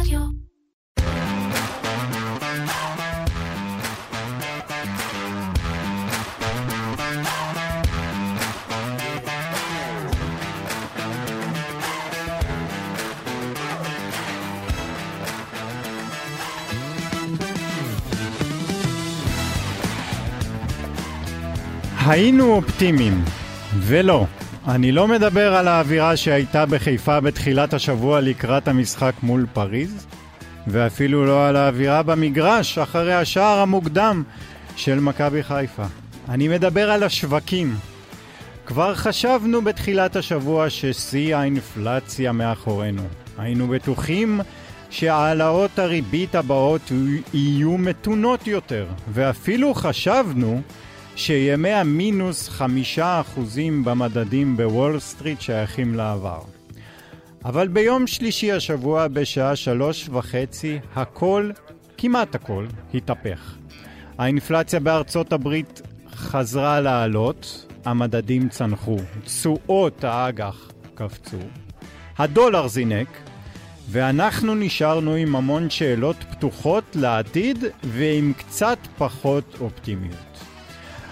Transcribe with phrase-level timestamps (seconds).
[0.00, 0.20] רדיו.
[22.06, 23.24] היינו אופטימיים,
[23.80, 24.26] ולא.
[24.68, 30.06] אני לא מדבר על האווירה שהייתה בחיפה בתחילת השבוע לקראת המשחק מול פריז,
[30.66, 34.22] ואפילו לא על האווירה במגרש אחרי השער המוקדם
[34.76, 35.84] של מכבי חיפה.
[36.28, 37.76] אני מדבר על השווקים.
[38.66, 43.02] כבר חשבנו בתחילת השבוע ששיא האינפלציה מאחורינו.
[43.38, 44.40] היינו בטוחים
[44.90, 46.92] שהעלאות הריבית הבאות
[47.34, 50.62] יהיו מתונות יותר, ואפילו חשבנו
[51.16, 56.40] שימי המינוס חמישה אחוזים במדדים בוול סטריט שייכים לעבר.
[57.44, 61.50] אבל ביום שלישי השבוע בשעה שלוש וחצי הכל,
[61.98, 63.54] כמעט הכל, התהפך.
[64.18, 65.82] האינפלציה בארצות הברית
[66.14, 71.40] חזרה לעלות, המדדים צנחו, תשואות האג"ח קפצו,
[72.18, 73.08] הדולר זינק,
[73.90, 80.45] ואנחנו נשארנו עם המון שאלות פתוחות לעתיד ועם קצת פחות אופטימיות.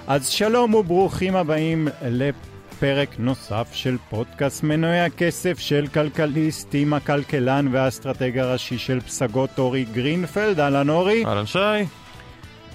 [0.07, 8.39] אז שלום וברוכים הבאים לפרק נוסף של פודקאסט מנועי הכסף של כלכליסט עם הכלכלן והאסטרטג
[8.39, 10.61] הראשי של פסגות אורי גרינפלד.
[10.61, 11.25] אהלן אורי.
[11.27, 11.59] אהלן שי.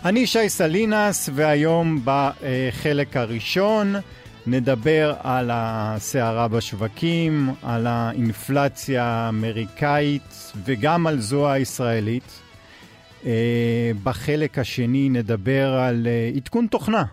[0.05, 3.95] אני שי סלינס, והיום בחלק הראשון
[4.47, 12.41] נדבר על הסערה בשווקים, על האינפלציה האמריקאית וגם על זו הישראלית.
[14.03, 17.03] בחלק השני נדבר על עדכון תוכנה.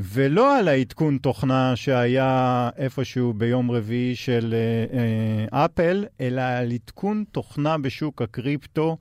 [0.00, 4.54] ולא על העדכון תוכנה שהיה איפשהו ביום רביעי של
[4.92, 8.96] אה, אפל, אלא על עדכון תוכנה בשוק הקריפטו.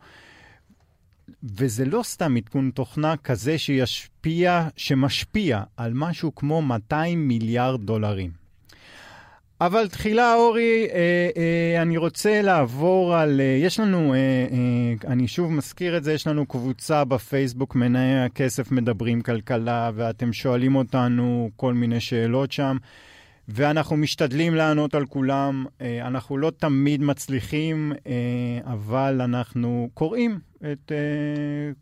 [1.44, 8.32] וזה לא סתם עדכון תוכנה כזה שישפיע, שמשפיע על משהו כמו 200 מיליארד דולרים.
[9.62, 13.42] אבל תחילה, אורי, אה, אה, אני רוצה לעבור על...
[13.42, 14.18] אה, יש לנו, אה,
[14.52, 20.34] אה, אני שוב מזכיר את זה, יש לנו קבוצה בפייסבוק, מנהי הכסף מדברים כלכלה, ואתם
[20.34, 22.78] שואלים אותנו כל מיני שאלות שם,
[23.48, 25.66] ואנחנו משתדלים לענות על כולם.
[25.82, 28.14] אה, אנחנו לא תמיד מצליחים, אה,
[28.74, 30.40] אבל אנחנו קוראים
[30.72, 30.98] את אה,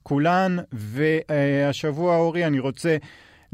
[0.03, 2.97] כולן, והשבוע, אורי, אני רוצה...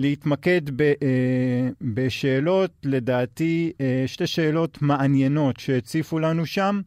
[0.02, 6.82] להתמקד ב, אה, בשאלות, לדעתי, אה, שתי שאלות מעניינות שהציפו לנו שם,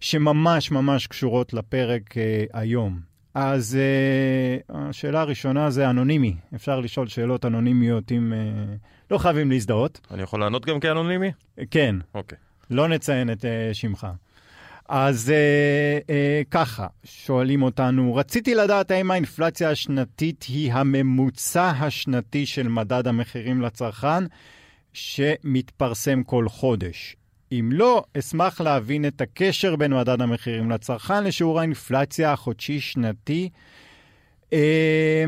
[0.00, 3.00] שממש ממש קשורות לפרק אה, היום.
[3.34, 6.36] אז uh, השאלה הראשונה זה אנונימי.
[6.54, 8.32] אפשר לשאול שאלות אנונימיות אם...
[8.32, 8.76] Uh,
[9.10, 10.00] לא חייבים להזדהות.
[10.10, 11.30] אני יכול לענות גם כאנונימי?
[11.70, 11.96] כן.
[12.14, 12.38] אוקיי.
[12.70, 14.06] לא נציין את uh, שמך.
[14.92, 22.68] אז אה, אה, ככה, שואלים אותנו, רציתי לדעת האם האינפלציה השנתית היא הממוצע השנתי של
[22.68, 24.24] מדד המחירים לצרכן
[24.92, 27.16] שמתפרסם כל חודש.
[27.52, 33.48] אם לא, אשמח להבין את הקשר בין מדד המחירים לצרכן לשיעור האינפלציה החודשי-שנתי.
[34.52, 35.24] אה,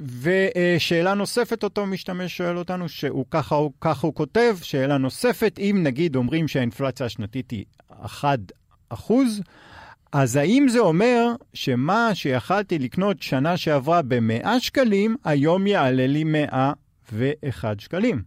[0.00, 5.80] ושאלה נוספת, אותו משתמש שואל אותנו, שהוא ככה הוא, ככה הוא כותב, שאלה נוספת, אם
[5.82, 7.64] נגיד אומרים שהאינפלציה השנתית היא
[8.04, 8.38] 1
[8.88, 9.42] אחוז,
[10.12, 17.80] אז האם זה אומר שמה שיכלתי לקנות שנה שעברה ב-100 שקלים, היום יעלה לי 101
[17.80, 18.22] שקלים?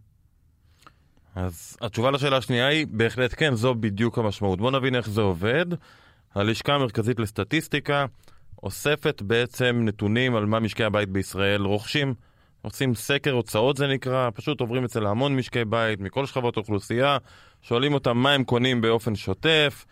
[1.34, 4.58] אז התשובה לשאלה השנייה היא, בהחלט כן, זו בדיוק המשמעות.
[4.58, 5.66] בואו נבין איך זה עובד.
[6.34, 8.06] הלשכה המרכזית לסטטיסטיקה
[8.62, 12.14] אוספת בעצם נתונים על מה משקי הבית בישראל רוכשים.
[12.62, 17.18] עושים סקר הוצאות זה נקרא, פשוט עוברים אצל המון משקי בית מכל שכבות אוכלוסייה,
[17.62, 19.84] שואלים אותם מה הם קונים באופן שוטף,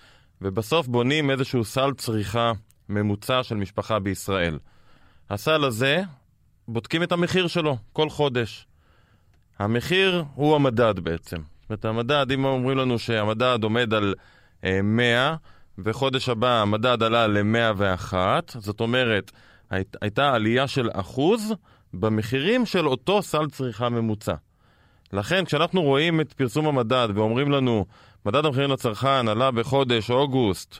[0.42, 2.52] ובסוף בונים איזשהו סל צריכה
[2.88, 4.58] ממוצע של משפחה בישראל.
[5.30, 6.02] הסל הזה,
[6.68, 8.66] בודקים את המחיר שלו כל חודש.
[9.58, 11.36] המחיר הוא המדד בעצם.
[11.36, 14.14] זאת אומרת, המדד, אם אומרים לנו שהמדד עומד על
[14.64, 15.36] אה, 100,
[15.78, 18.14] וחודש הבא המדד עלה ל-101,
[18.46, 19.32] זאת אומרת,
[19.70, 21.54] היית, הייתה עלייה של אחוז
[21.94, 24.34] במחירים של אותו סל צריכה ממוצע.
[25.12, 27.86] לכן, כשאנחנו רואים את פרסום המדד ואומרים לנו,
[28.26, 30.78] מדד המחירים לצרכן עלה בחודש אוגוסט,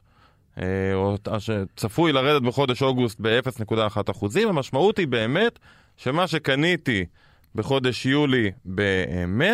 [0.59, 0.65] אה,
[0.95, 1.17] או
[1.77, 5.59] צפוי לרדת בחודש אוגוסט ב-0.1%, המשמעות היא באמת
[5.97, 7.05] שמה שקניתי
[7.55, 9.45] בחודש יולי ב-100,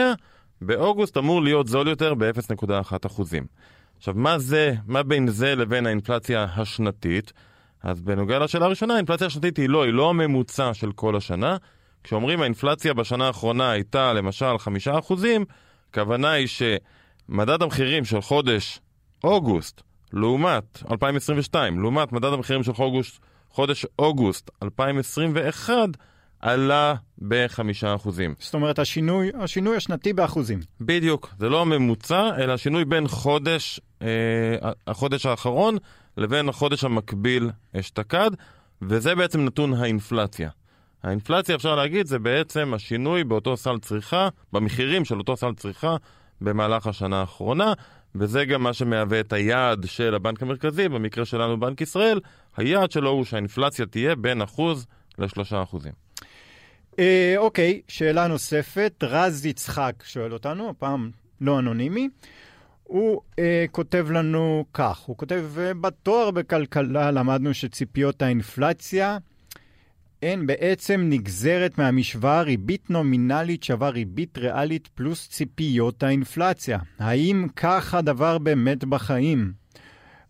[0.60, 3.22] באוגוסט אמור להיות זול יותר ב-0.1%.
[3.96, 7.32] עכשיו, מה זה, מה בין זה לבין האינפלציה השנתית?
[7.82, 11.56] אז בנוגע לשאלה הראשונה, האינפלציה השנתית היא לא, היא לא הממוצע של כל השנה.
[12.04, 14.54] כשאומרים האינפלציה בשנה האחרונה הייתה למשל
[15.10, 15.12] 5%,
[15.90, 16.62] הכוונה היא ש...
[17.28, 18.80] מדד המחירים של חודש
[19.24, 19.82] אוגוסט
[20.12, 23.18] לעומת 2022, לעומת מדד המחירים של אוגוסט,
[23.50, 25.72] חודש אוגוסט 2021,
[26.40, 28.34] עלה בחמישה אחוזים.
[28.38, 30.60] זאת אומרת, השינוי, השינוי השנתי באחוזים.
[30.80, 34.08] בדיוק, זה לא הממוצע, אלא השינוי בין חודש, אה,
[34.86, 35.76] החודש האחרון
[36.16, 37.50] לבין החודש המקביל
[37.80, 38.30] אשתקד,
[38.82, 40.50] וזה בעצם נתון האינפלציה.
[41.02, 45.96] האינפלציה, אפשר להגיד, זה בעצם השינוי באותו סל צריכה, במחירים של אותו סל צריכה
[46.40, 47.72] במהלך השנה האחרונה,
[48.14, 52.20] וזה גם מה שמהווה את היעד של הבנק המרכזי, במקרה שלנו בנק ישראל,
[52.56, 54.86] היעד שלו הוא שהאינפלציה תהיה בין אחוז
[55.18, 55.92] לשלושה אחוזים.
[56.98, 58.92] אה, אוקיי, שאלה נוספת.
[59.02, 61.10] רז יצחק שואל אותנו, הפעם
[61.40, 62.08] לא אנונימי.
[62.82, 69.18] הוא אה, כותב לנו כך, הוא כותב, אה, בתואר בכלכלה למדנו שציפיות האינפלציה
[70.22, 76.78] הן בעצם נגזרת מהמשוואה ריבית נומינלית שווה ריבית ריאלית פלוס ציפיות האינפלציה.
[76.98, 79.52] האם כך הדבר באמת בחיים?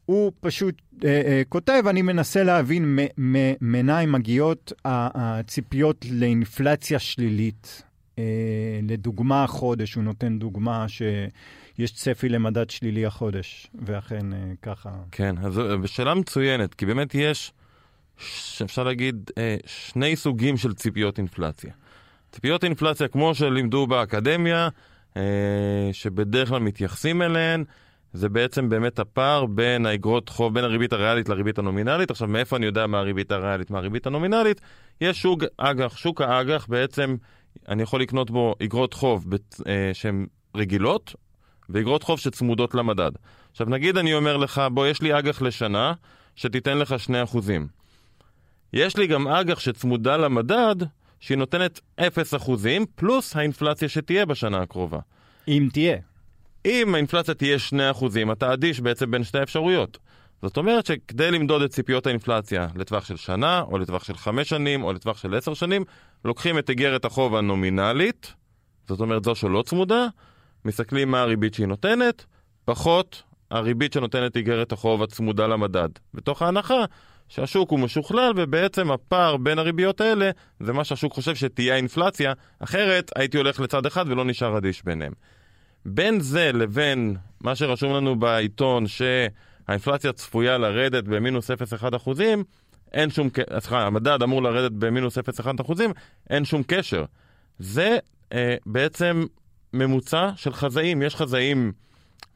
[0.07, 2.99] הוא פשוט אה, אה, כותב, אני מנסה להבין
[3.61, 7.83] מנין מגיעות הציפיות לאינפלציה שלילית.
[8.19, 8.25] אה,
[8.83, 14.91] לדוגמה, החודש, הוא נותן דוגמה שיש צפי למדד שלילי החודש, ואכן אה, ככה.
[15.11, 17.53] כן, אז אה, שאלה מצוינת, כי באמת יש,
[18.65, 21.73] אפשר להגיד, אה, שני סוגים של ציפיות אינפלציה.
[22.33, 24.69] ציפיות אינפלציה, כמו שלימדו באקדמיה,
[25.17, 25.23] אה,
[25.93, 27.65] שבדרך כלל מתייחסים אליהן,
[28.13, 32.11] זה בעצם באמת הפער בין האגרות חוב, בין הריבית הריאלית לריבית הנומינלית.
[32.11, 34.61] עכשיו, מאיפה אני יודע מה הריבית הריאלית, מה הריבית הנומינלית?
[35.01, 37.17] יש שוק אג"ח, שוק האג"ח בעצם,
[37.69, 39.27] אני יכול לקנות בו אגרות חוב
[39.67, 40.27] אה, שהן
[40.57, 41.15] רגילות,
[41.69, 43.13] ואגרות חוב שצמודות למדד.
[43.51, 45.93] עכשיו, נגיד אני אומר לך, בוא, יש לי אג"ח לשנה,
[46.37, 46.95] שתיתן לך
[47.35, 47.39] 2%.
[48.75, 50.77] יש לי גם אג"ח שצמודה למדד,
[51.21, 52.03] שהיא נותנת 0%
[52.95, 54.99] פלוס האינפלציה שתהיה בשנה הקרובה.
[55.49, 55.97] אם תהיה.
[56.67, 59.99] אם האינפלציה תהיה 2%, אתה אדיש בעצם בין שתי האפשרויות.
[60.43, 64.85] זאת אומרת שכדי למדוד את ציפיות האינפלציה לטווח של שנה, או לטווח של חמש שנים,
[64.85, 65.85] או לטווח של עשר שנים,
[66.25, 68.35] לוקחים את איגרת החוב הנומינלית,
[68.89, 70.07] זאת אומרת זו שלא צמודה,
[70.65, 72.25] מסתכלים מה הריבית שהיא נותנת,
[72.65, 75.89] פחות הריבית שנותנת איגרת החוב הצמודה למדד.
[76.15, 76.85] בתוך ההנחה
[77.29, 80.31] שהשוק הוא משוכלל, ובעצם הפער בין הריביות האלה
[80.61, 85.13] זה מה שהשוק חושב שתהיה האינפלציה, אחרת הייתי הולך לצד אחד ולא נשאר אדיש ביניהם.
[85.87, 92.45] בין זה לבין מה שרשום לנו בעיתון שהאינפלציה צפויה לרדת במינוס 0.1 אחוזים,
[92.93, 93.29] אין שום,
[93.59, 95.91] סליחה, המדד אמור לרדת במינוס 0.1 אחוזים,
[96.31, 97.05] אין שום קשר.
[97.59, 97.99] זה
[98.33, 99.25] אה, בעצם
[99.73, 101.03] ממוצע של חזאים.
[101.03, 101.73] יש חזאים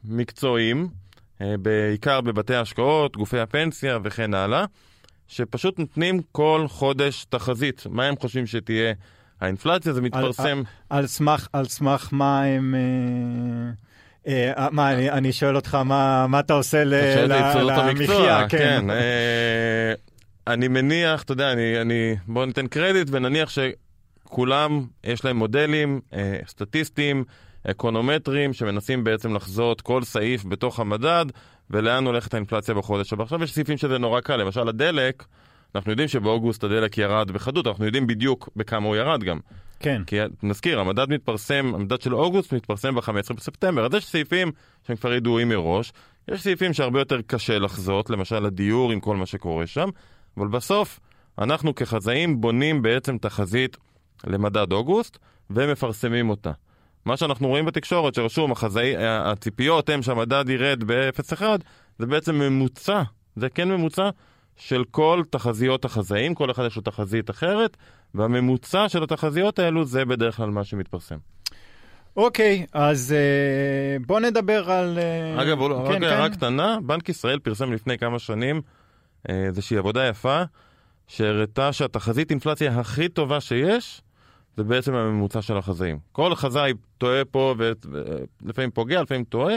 [0.03, 0.89] מקצועיים,
[1.39, 4.65] בעיקר בבתי ההשקעות, גופי הפנסיה וכן הלאה,
[5.27, 8.93] שפשוט נותנים כל חודש תחזית, מה הם חושבים שתהיה
[9.41, 10.43] האינפלציה, זה מתפרסם...
[10.43, 10.49] על,
[10.89, 12.75] על, על, סמך, על סמך מה הם...
[12.75, 13.71] אה,
[14.27, 18.49] אה, אה מה, אני, אני שואל אותך, מה, מה אתה עושה למחיה?
[18.49, 18.57] כן.
[18.57, 19.93] כן אה,
[20.47, 26.39] אני מניח, אתה יודע, אני, אני, בוא ניתן קרדיט ונניח שכולם, יש להם מודלים אה,
[26.47, 27.23] סטטיסטיים,
[27.67, 31.25] אקונומטריים, שמנסים בעצם לחזות כל סעיף בתוך המדד,
[31.69, 33.13] ולאן הולכת האינפלציה בחודש.
[33.13, 35.25] אבל עכשיו יש סעיפים שזה נורא קל, למשל הדלק,
[35.75, 39.39] אנחנו יודעים שבאוגוסט הדלק ירד בחדות, אנחנו יודעים בדיוק בכמה הוא ירד גם.
[39.79, 40.01] כן.
[40.07, 44.51] כי נזכיר, המדד מתפרסם, המדד של אוגוסט מתפרסם ב-15 בספטמבר, אז יש סעיפים
[44.87, 45.93] שהם כבר ידועים מראש,
[46.27, 49.89] יש סעיפים שהרבה יותר קשה לחזות, למשל הדיור עם כל מה שקורה שם,
[50.37, 50.99] אבל בסוף
[51.39, 53.77] אנחנו כחזאים בונים בעצם תחזית
[54.27, 55.17] למדד אוגוסט
[55.49, 56.51] ומפרסמים אותה.
[57.09, 61.41] מה שאנחנו רואים בתקשורת שרשום, החזאי, הציפיות הן שהמדד ירד ב-0.1,
[61.99, 63.01] זה בעצם ממוצע,
[63.35, 64.09] זה כן ממוצע
[64.55, 67.77] של כל תחזיות החזאים, כל אחד יש לו תחזית אחרת,
[68.15, 71.17] והממוצע של התחזיות האלו זה בדרך כלל מה שמתפרסם.
[72.17, 74.99] אוקיי, אז uh, בוא נדבר על...
[75.37, 76.03] Uh, אגב, כן, רק כן.
[76.03, 78.61] הערה קטנה, בנק ישראל פרסם לפני כמה שנים
[79.27, 80.41] uh, איזושהי עבודה יפה,
[81.07, 84.01] שהראתה שהתחזית אינפלציה הכי טובה שיש,
[84.57, 85.99] זה בעצם הממוצע של החזאים.
[86.11, 89.55] כל חזאי טועה פה ולפעמים פוגע, לפעמים טועה.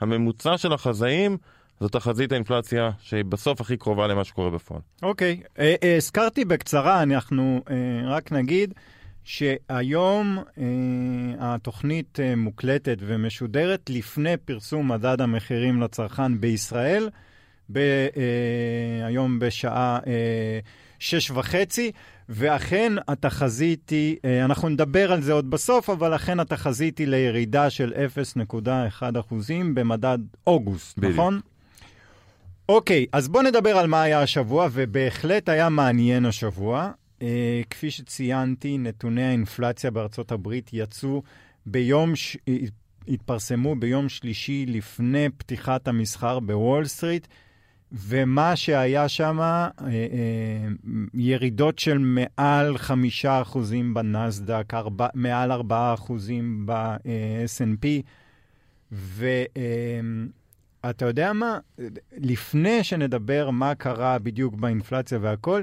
[0.00, 1.36] הממוצע של החזאים
[1.80, 4.80] זו תחזית האינפלציה שהיא בסוף הכי קרובה למה שקורה בפועל.
[5.02, 5.60] אוקיי, okay.
[5.60, 7.70] אה, uh, הזכרתי בקצרה, אנחנו uh,
[8.06, 8.74] רק נגיד
[9.24, 10.38] שהיום
[11.38, 17.08] התוכנית מוקלטת ומשודרת לפני פרסום מדד המחירים לצרכן בישראל,
[17.72, 17.78] ב,
[19.04, 19.98] היום בשעה
[20.98, 21.92] שש וחצי.
[22.28, 27.70] ואכן התחזית היא, אה, אנחנו נדבר על זה עוד בסוף, אבל אכן התחזית היא לירידה
[27.70, 27.92] של
[28.42, 31.12] 0.1 אחוזים במדד אוגוסט, בדיוק.
[31.12, 31.40] נכון?
[32.68, 36.90] אוקיי, אז בואו נדבר על מה היה השבוע, ובהחלט היה מעניין השבוע.
[37.22, 41.22] אה, כפי שציינתי, נתוני האינפלציה בארצות הברית יצאו
[41.66, 42.36] ביום, ש...
[43.08, 47.26] התפרסמו ביום שלישי לפני פתיחת המסחר בוול סטריט,
[47.92, 49.90] ומה שהיה שם, אה, אה,
[51.14, 57.86] ירידות של מעל חמישה אחוזים בנסדק, ארבע, מעל ארבעה אחוזים ב-S&P,
[58.92, 61.58] ואתה יודע מה?
[62.16, 65.62] לפני שנדבר מה קרה בדיוק באינפלציה והכל,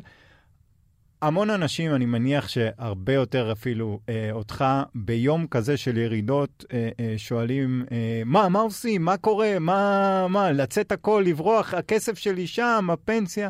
[1.22, 7.14] המון אנשים, אני מניח שהרבה יותר אפילו אה, אותך, ביום כזה של ירידות, אה, אה,
[7.18, 9.06] שואלים, אה, מה, מה עושים?
[9.06, 9.60] מה קורה?
[9.60, 13.50] מה, מה, לצאת הכל, לברוח, הכסף שלי שם, הפנסיה?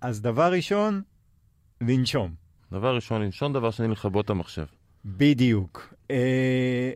[0.00, 1.02] אז דבר ראשון,
[1.80, 2.34] לנשום.
[2.72, 4.64] דבר ראשון, לנשום, דבר שני, לכבות את המחשב.
[5.04, 5.94] בדיוק.
[6.10, 6.16] אה,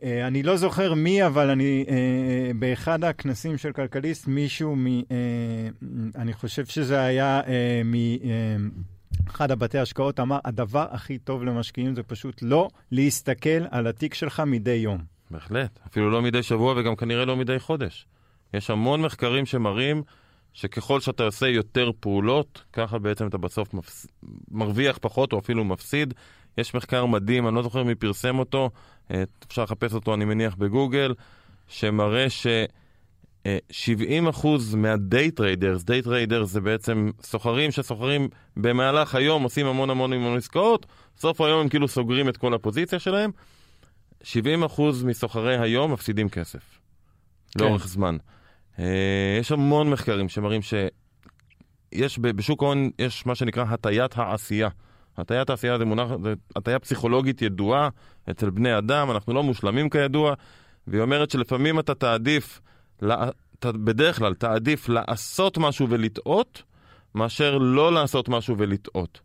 [0.03, 4.87] אה, אני לא זוכר מי, אבל אני, אה, באחד הכנסים של כלכליסט, מישהו מ...
[4.87, 5.03] אה,
[6.17, 7.95] אני חושב שזה היה אה, מ...
[7.95, 8.57] אה,
[9.31, 14.43] אחד הבתי השקעות אמר, הדבר הכי טוב למשקיעים זה פשוט לא להסתכל על התיק שלך
[14.47, 14.99] מדי יום.
[15.31, 18.07] בהחלט, אפילו לא מדי שבוע וגם כנראה לא מדי חודש.
[18.55, 20.03] יש המון מחקרים שמראים
[20.53, 24.07] שככל שאתה עושה יותר פעולות, ככה בעצם אתה בסוף מפס...
[24.51, 26.15] מרוויח פחות או אפילו מפסיד.
[26.59, 28.71] יש מחקר מדהים, אני לא זוכר מי פרסם אותו,
[29.11, 31.15] אה, אפשר לחפש אותו אני מניח בגוגל,
[31.69, 32.47] שמראה ש...
[33.71, 40.13] 70% מה day traders, day traders זה בעצם סוחרים שסוחרים במהלך היום, עושים המון המון
[40.13, 40.87] המון עסקאות,
[41.19, 43.31] סוף היום הם כאילו סוגרים את כל הפוזיציה שלהם.
[44.23, 44.27] 70%
[45.05, 46.79] מסוחרי היום מפסידים כסף,
[47.51, 47.65] כן.
[47.65, 48.17] לאורך זמן.
[48.79, 54.69] אה, יש המון מחקרים שמראים שיש בשוק ההון, יש מה שנקרא הטיית העשייה.
[55.17, 57.89] הטיית העשייה זה מונח, זה הטיה פסיכולוגית ידועה
[58.31, 60.35] אצל בני אדם, אנחנו לא מושלמים כידוע,
[60.87, 62.61] והיא אומרת שלפעמים אתה תעדיף
[62.99, 66.63] אתה בדרך כלל תעדיף לעשות משהו ולטעות,
[67.15, 69.21] מאשר לא לעשות משהו ולטעות.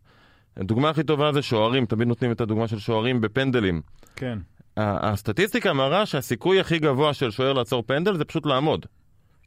[0.56, 3.82] הדוגמה הכי טובה זה שוערים, תמיד נותנים את הדוגמה של שוערים בפנדלים.
[4.16, 4.38] כן.
[4.76, 8.86] הסטטיסטיקה מראה שהסיכוי הכי גבוה של שוער לעצור פנדל זה פשוט לעמוד.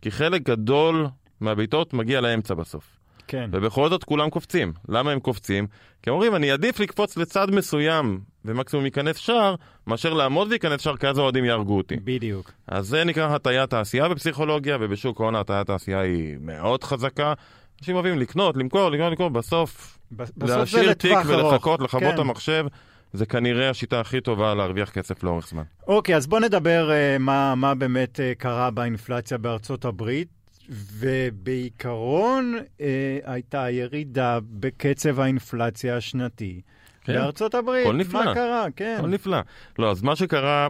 [0.02, 1.08] כי חלק גדול
[1.42, 2.98] מהבעיטות מגיע לאמצע בסוף.
[3.28, 3.50] כן.
[3.54, 4.74] ובכל זאת כולם קופצים.
[4.90, 5.68] למה הם קופצים?
[6.02, 9.56] כי הם אומרים, אני עדיף לקפוץ לצד מסוים ומקסימום ייכנס שער,
[9.88, 11.96] מאשר לעמוד וייכנס שער, כי אז האוהדים יהרגו אותי.
[12.04, 12.52] בדיוק.
[12.68, 17.34] אז זה נקרא הטיית תעשייה בפסיכולוגיה, ובשוק ההון הטיית תעשייה היא מאוד חזקה.
[17.82, 22.20] אנשים אוהבים לקנות, למכור, לקנות, למכור, בסוף, בסוף להשאיר תיק ולחכות, לכבות כן.
[22.20, 22.66] המחשב.
[23.14, 25.64] זה כנראה השיטה הכי טובה להרוויח כסף לאורך זמן.
[25.88, 30.28] אוקיי, אז בוא נדבר uh, מה, מה באמת uh, קרה באינפלציה בארצות הברית.
[30.70, 36.62] ובעיקרון אה, הייתה ירידה בקצב האינפלציה השנתי.
[37.04, 37.14] כן.
[37.14, 38.26] בארצות הברית, כל נפלא.
[38.26, 38.66] מה קרה?
[38.76, 38.98] כן.
[39.02, 39.38] כל נפלא.
[39.80, 40.68] לא, אז מה שקרה,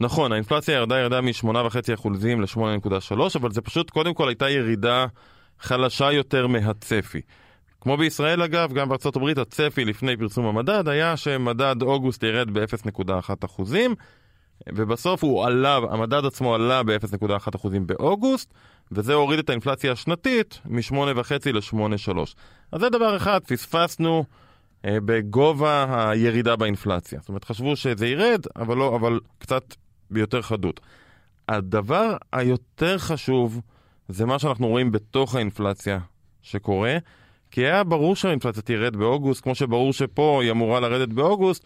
[0.00, 5.06] נכון, האינפלציה ירדה, ירדה מ-8.5% ל-8.3, אבל זה פשוט, קודם כל הייתה ירידה
[5.60, 7.20] חלשה יותר מהצפי.
[7.80, 13.62] כמו בישראל אגב, גם בארצות הברית הצפי לפני פרסום המדד היה שמדד אוגוסט ירד ב-0.1%,
[14.72, 18.54] ובסוף הוא עלה, המדד עצמו עלה ב-0.1% באוגוסט,
[18.92, 22.18] וזה הוריד את האינפלציה השנתית מ-8.5 ל-8.3.
[22.72, 24.24] אז זה דבר אחד, פספסנו
[24.84, 27.18] אה, בגובה הירידה באינפלציה.
[27.20, 29.74] זאת אומרת, חשבו שזה ירד, אבל לא, אבל קצת
[30.10, 30.80] ביותר חדות.
[31.48, 33.60] הדבר היותר חשוב
[34.08, 35.98] זה מה שאנחנו רואים בתוך האינפלציה
[36.42, 36.96] שקורה,
[37.50, 41.64] כי היה ברור שהאינפלציה תרד באוגוסט, כמו שברור שפה היא אמורה לרדת באוגוסט,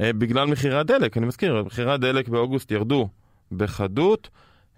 [0.00, 1.16] אה, בגלל מחירי הדלק.
[1.16, 3.08] אני מזכיר, מחירי הדלק באוגוסט ירדו
[3.52, 4.28] בחדות.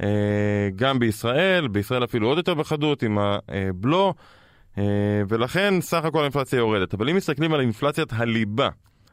[0.03, 4.15] אה, גם בישראל, בישראל אפילו עוד יותר בחדות עם הבלו,
[4.79, 4.85] אה,
[5.29, 6.95] ולכן סך הכל האינפלציה יורדת.
[6.95, 8.69] אבל אם מסתכלים על אינפלציית הליבה,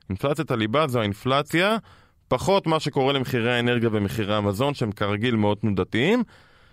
[0.09, 1.77] אינפלציית הליבה זו האינפלציה
[2.27, 6.23] פחות מה שקורה למחירי האנרגיה ומחירי המזון, שהם כרגיל מאוד תנודתיים.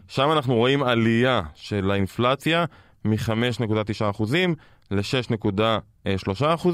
[0.09, 2.65] שם אנחנו רואים עלייה של האינפלציה
[3.05, 4.23] מ-5.9%
[4.91, 6.69] ל-6.3%,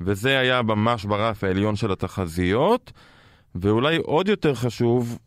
[0.00, 2.92] וזה היה ממש ברף העליון של התחזיות.
[3.54, 5.18] ואולי עוד יותר חשוב,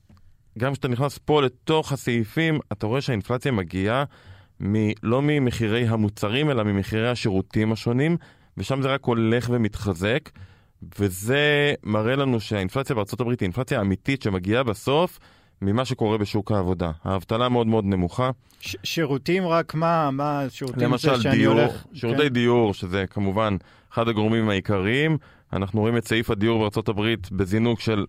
[0.59, 4.03] גם כשאתה נכנס פה לתוך הסעיפים, אתה רואה שהאינפלציה מגיעה
[4.63, 8.17] מ, לא ממחירי המוצרים, אלא ממחירי השירותים השונים,
[8.57, 10.29] ושם זה רק הולך ומתחזק,
[10.99, 15.19] וזה מראה לנו שהאינפלציה בארה"ב היא אינפלציה אמיתית שמגיעה בסוף
[15.61, 16.91] ממה שקורה בשוק העבודה.
[17.03, 18.29] האבטלה מאוד מאוד נמוכה.
[18.59, 20.11] ש- שירותים רק מה?
[20.11, 21.83] מה שירותים למשל זה שאני דיור, הולך...
[21.93, 22.27] שירותי כן?
[22.27, 23.57] דיור, שזה כמובן
[23.93, 25.17] אחד הגורמים העיקריים.
[25.53, 28.05] אנחנו רואים את סעיף הדיור בארצות הברית בזינוק של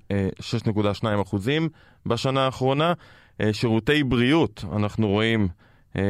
[0.66, 1.68] 6.2 אה, אחוזים
[2.06, 2.92] בשנה האחרונה.
[3.40, 5.48] אה, שירותי בריאות, אנחנו רואים
[5.96, 6.02] אה,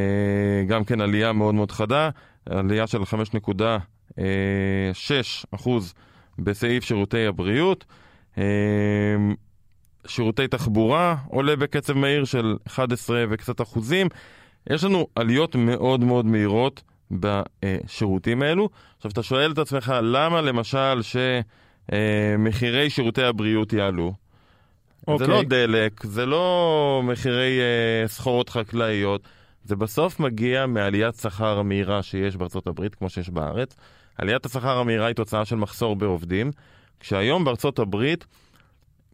[0.66, 2.10] גם כן עלייה מאוד מאוד חדה,
[2.46, 4.20] עלייה של 5.6
[5.50, 5.94] אחוז
[6.38, 7.84] בסעיף שירותי הבריאות.
[10.06, 14.06] שירותי תחבורה עולה בקצב מהיר של 11 וקצת אחוזים.
[14.70, 16.82] יש לנו עליות מאוד מאוד מהירות
[17.12, 18.69] בשירותים האלו.
[18.97, 21.00] עכשיו, אתה שואל את עצמך, למה למשל
[21.92, 24.12] שמחירי שירותי הבריאות יעלו?
[25.19, 29.28] זה לא דלק, זה לא מחירי uh, סחורות חקלאיות,
[29.64, 33.76] זה בסוף מגיע מעליית שכר המהירה שיש בארצות הברית, כמו שיש בארץ.
[34.19, 36.50] עליית השכר המהירה היא תוצאה של מחסור בעובדים,
[37.00, 38.26] כשהיום בארצות הברית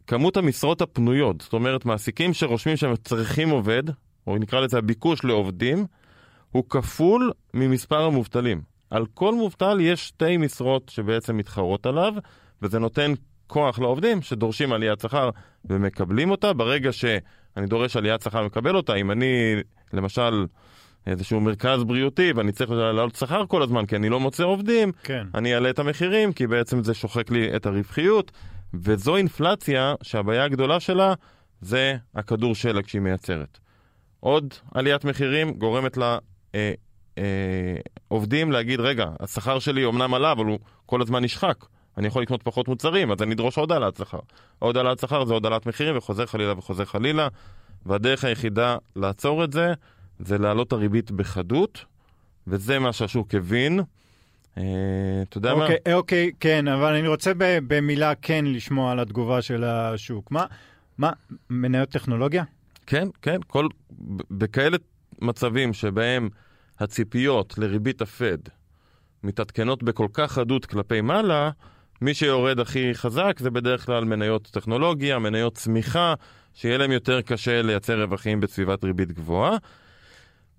[0.06, 3.82] כמות המשרות הפנויות, זאת אומרת מעסיקים שרושמים שהם צריכים עובד,
[4.26, 5.86] או נקרא לזה הביקוש לעובדים,
[6.52, 8.60] הוא כפול ממספר המובטלים.
[8.90, 12.14] על כל מובטל יש שתי משרות שבעצם מתחרות עליו,
[12.62, 13.12] וזה נותן
[13.46, 15.30] כוח לעובדים שדורשים עליית שכר
[15.64, 16.52] ומקבלים אותה.
[16.52, 19.54] ברגע שאני דורש עליית שכר ומקבל אותה, אם אני
[19.92, 20.46] למשל
[21.06, 25.26] איזשהו מרכז בריאותי ואני צריך לעלות שכר כל הזמן כי אני לא מוצא עובדים, כן.
[25.34, 28.32] אני אעלה את המחירים כי בעצם זה שוחק לי את הרווחיות.
[28.74, 31.14] וזו אינפלציה שהבעיה הגדולה שלה
[31.60, 33.58] זה הכדור שלג שהיא מייצרת.
[34.20, 36.72] עוד עליית מחירים גורמת לעובדים אה,
[37.18, 41.64] אה, להגיד, רגע, השכר שלי אומנם עלה, אבל הוא כל הזמן נשחק.
[41.98, 44.18] אני יכול לקנות פחות מוצרים, אז אני אדרוש עוד העלאת שכר.
[44.58, 47.28] עוד העלאת שכר זה עוד העלאת מחירים, וחוזר חלילה וחוזר חלילה.
[47.86, 49.72] והדרך היחידה לעצור את זה,
[50.18, 51.84] זה להעלות הריבית בחדות,
[52.46, 53.80] וזה מה שהשוק הבין.
[54.58, 54.62] אה,
[55.22, 55.94] אתה יודע אוקיי, מה?
[55.94, 57.32] אוקיי, כן, אבל אני רוצה
[57.66, 60.30] במילה כן לשמוע על התגובה של השוק.
[60.30, 60.46] מה,
[60.98, 61.12] מה,
[61.50, 62.44] מניות טכנולוגיה?
[62.86, 63.68] כן, כן, כל,
[64.30, 64.76] בכאלה
[65.20, 66.28] מצבים שבהם
[66.78, 68.38] הציפיות לריבית הפד
[69.22, 71.50] מתעדכנות בכל כך חדות כלפי מעלה,
[72.00, 76.14] מי שיורד הכי חזק זה בדרך כלל מניות טכנולוגיה, מניות צמיחה,
[76.54, 79.56] שיהיה להם יותר קשה לייצר רווחים בסביבת ריבית גבוהה.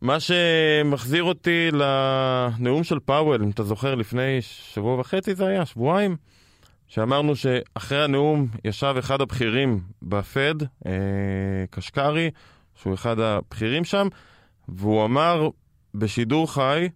[0.02, 6.18] מה שמחזיר אותי לנאום של פאוול, אם אתה זוכר, לפני שבוע וחצי זה היה, שבועיים,
[6.88, 10.92] שאמרנו שאחרי הנאום ישב אחד הבכירים בפד, אה,
[11.70, 12.32] קשקרי,
[12.76, 14.08] שהוא אחד הבכירים שם,
[14.76, 15.50] והוא אמר
[15.96, 16.90] בשידור חי,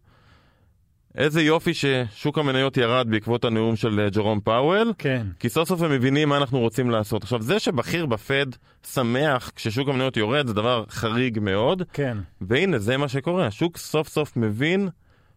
[1.16, 4.94] איזה יופי ששוק המניות ירד בעקבות הנאום של אה, ג'רום פאוול.
[4.98, 5.28] כן.
[5.40, 7.24] כי סוף סוף הם מבינים מה אנחנו רוצים לעשות.
[7.24, 8.46] עכשיו, זה שבכיר בפד
[8.88, 11.84] שמח כששוק המניות יורד זה דבר חריג מאוד.
[11.94, 12.18] כן.
[12.42, 13.48] והנה, זה מה שקורה.
[13.48, 14.90] השוק סוף סוף מבין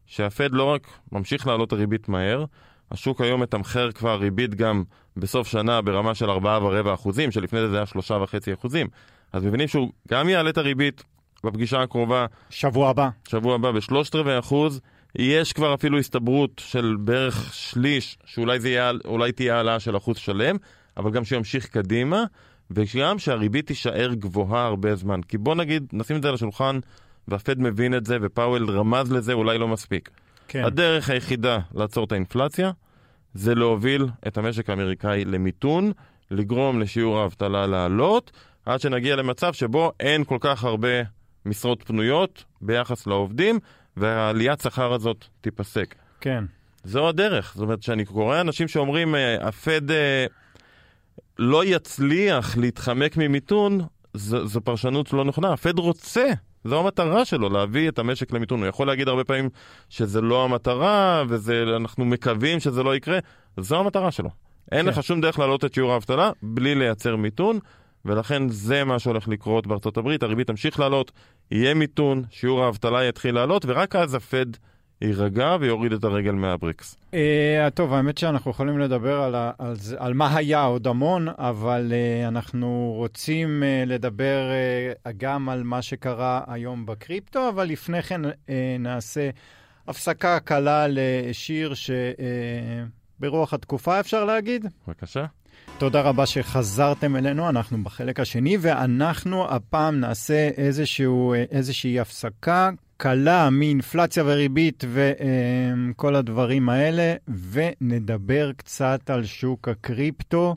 [0.06, 2.44] שהפד לא רק ממשיך לעלות הריבית מהר,
[2.90, 4.84] השוק היום מתמחר כבר ריבית גם
[5.16, 8.86] בסוף שנה ברמה של 4.4 אחוזים, שלפני זה זה היה 3.5 אחוזים.
[9.32, 11.02] אז מבינים שהוא גם יעלה את הריבית
[11.44, 12.26] בפגישה הקרובה.
[12.50, 13.08] שבוע הבא.
[13.28, 14.80] שבוע הבא בשלושת רבעי אחוז.
[15.18, 18.92] יש כבר אפילו הסתברות של בערך שליש, שאולי יהיה,
[19.36, 20.56] תהיה העלאה של אחוז שלם,
[20.96, 22.24] אבל גם שימשיך קדימה,
[22.70, 25.20] וגם שהריבית תישאר גבוהה הרבה זמן.
[25.22, 26.78] כי בוא נגיד, נשים את זה על השולחן,
[27.28, 30.10] והפד מבין את זה, ופאוול רמז לזה, אולי לא מספיק.
[30.48, 30.64] כן.
[30.64, 32.70] הדרך היחידה לעצור את האינפלציה,
[33.34, 35.92] זה להוביל את המשק האמריקאי למיתון,
[36.30, 38.32] לגרום לשיעור האבטלה לעלות,
[38.66, 40.88] עד שנגיע למצב שבו אין כל כך הרבה
[41.46, 43.58] משרות פנויות ביחס לעובדים,
[43.96, 45.94] והעליית שכר הזאת תיפסק.
[46.20, 46.44] כן.
[46.84, 47.52] זו הדרך.
[47.54, 50.26] זאת אומרת, כשאני קורא אנשים שאומרים, אה, הפד אה,
[51.38, 53.80] לא יצליח להתחמק ממיתון,
[54.14, 55.52] זו, זו פרשנות לא נכונה.
[55.52, 56.28] הפד רוצה,
[56.64, 58.60] זו המטרה שלו, להביא את המשק למיתון.
[58.60, 59.48] הוא יכול להגיד הרבה פעמים
[59.88, 63.18] שזה לא המטרה, ואנחנו מקווים שזה לא יקרה,
[63.56, 64.30] זו המטרה שלו.
[64.72, 64.88] אין כן.
[64.88, 67.58] לך שום דרך להעלות את שיעור האבטלה בלי לייצר מיתון.
[68.06, 71.12] ולכן זה מה שהולך לקרות בארצות הברית, הריבית תמשיך לעלות,
[71.50, 74.46] יהיה מיתון, שיעור האבטלה יתחיל לעלות, ורק אז הפד
[75.00, 76.96] יירגע ויוריד את הרגל מהבריקס.
[77.12, 77.16] Uh,
[77.74, 82.92] טוב, האמת שאנחנו יכולים לדבר על, על, על מה היה עוד המון, אבל uh, אנחנו
[82.96, 84.40] רוצים uh, לדבר
[85.16, 88.20] גם על מה שקרה היום בקריפטו, אבל לפני כן
[88.78, 89.30] נעשה
[89.88, 91.74] הפסקה קלה לשיר
[93.18, 94.66] שברוח התקופה, אפשר להגיד?
[94.88, 95.24] בבקשה.
[95.78, 104.22] תודה רבה שחזרתם אלינו, אנחנו בחלק השני, ואנחנו הפעם נעשה איזשהו, איזושהי הפסקה קלה מאינפלציה
[104.26, 107.14] וריבית וכל הדברים האלה,
[107.50, 110.56] ונדבר קצת על שוק הקריפטו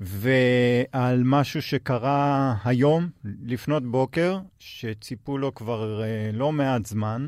[0.00, 3.08] ועל משהו שקרה היום,
[3.44, 7.26] לפנות בוקר, שציפו לו כבר אה, לא מעט זמן.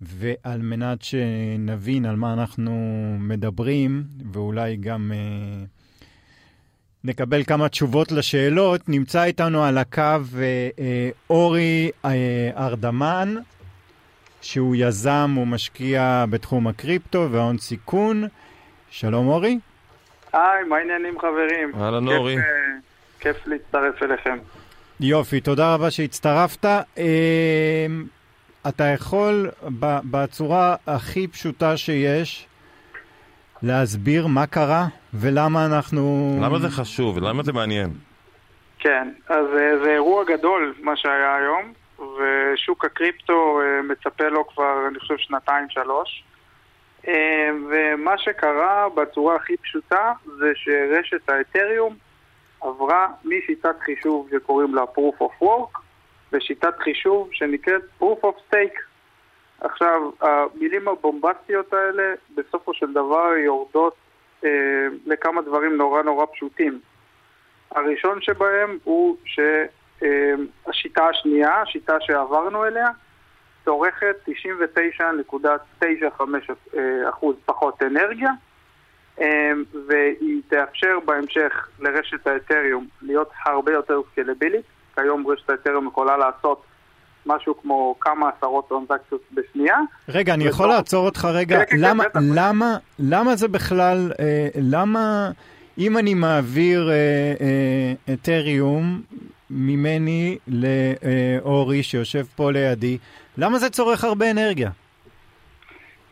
[0.00, 2.72] ועל מנת שנבין על מה אנחנו
[3.18, 5.64] מדברים, ואולי גם אה,
[7.04, 8.88] נקבל כמה תשובות לשאלות.
[8.88, 12.10] נמצא איתנו על הקו אה, אה, אורי אה,
[12.56, 13.34] ארדמן,
[14.40, 18.24] שהוא יזם ומשקיע בתחום הקריפטו וההון סיכון.
[18.90, 19.58] שלום אורי.
[20.32, 21.72] היי, מה העניינים חברים?
[21.80, 22.36] אהלן אורי.
[22.36, 24.38] כיף, אה, כיף להצטרף אליכם.
[25.00, 26.64] יופי, תודה רבה שהצטרפת.
[26.98, 27.86] אה,
[28.68, 29.50] אתה יכול
[30.10, 32.46] בצורה הכי פשוטה שיש
[33.62, 36.32] להסביר מה קרה ולמה אנחנו...
[36.42, 37.90] למה זה חשוב ולמה זה מעניין?
[38.78, 44.88] כן, אז אה, זה אירוע גדול מה שהיה היום, ושוק הקריפטו אה, מצפה לו כבר,
[44.88, 46.24] אני חושב, שנתיים-שלוש.
[47.08, 51.96] אה, ומה שקרה בצורה הכי פשוטה זה שרשת האתריום
[52.60, 55.78] עברה משיטת חישוב שקוראים לה proof of work
[56.32, 58.87] לשיטת חישוב שנקראת proof of stake.
[59.60, 63.94] עכשיו, המילים הבומבסטיות האלה בסופו של דבר יורדות
[64.44, 64.50] אה,
[65.06, 66.80] לכמה דברים נורא נורא פשוטים.
[67.70, 72.88] הראשון שבהם הוא שהשיטה אה, השנייה, השיטה שעברנו אליה,
[73.64, 76.74] צורכת 99.95%
[77.44, 78.30] פחות אנרגיה,
[79.20, 79.52] אה,
[79.86, 84.64] והיא תאפשר בהמשך לרשת האתריום להיות הרבה יותר סקלבילית.
[84.94, 86.62] כיום רשת האתריום יכולה לעשות
[87.26, 89.76] משהו כמו כמה עשרות טרנזקציות בשנייה.
[90.08, 91.58] רגע, אני יכול לעצור אותך רגע?
[91.64, 95.30] כן, כן, למה, כן, למה, למה זה בכלל, אה, למה
[95.78, 96.94] אם אני מעביר אה,
[97.40, 99.02] אה, אתריום
[99.50, 102.98] ממני לאורי שיושב פה לידי,
[103.38, 104.70] למה זה צורך הרבה אנרגיה?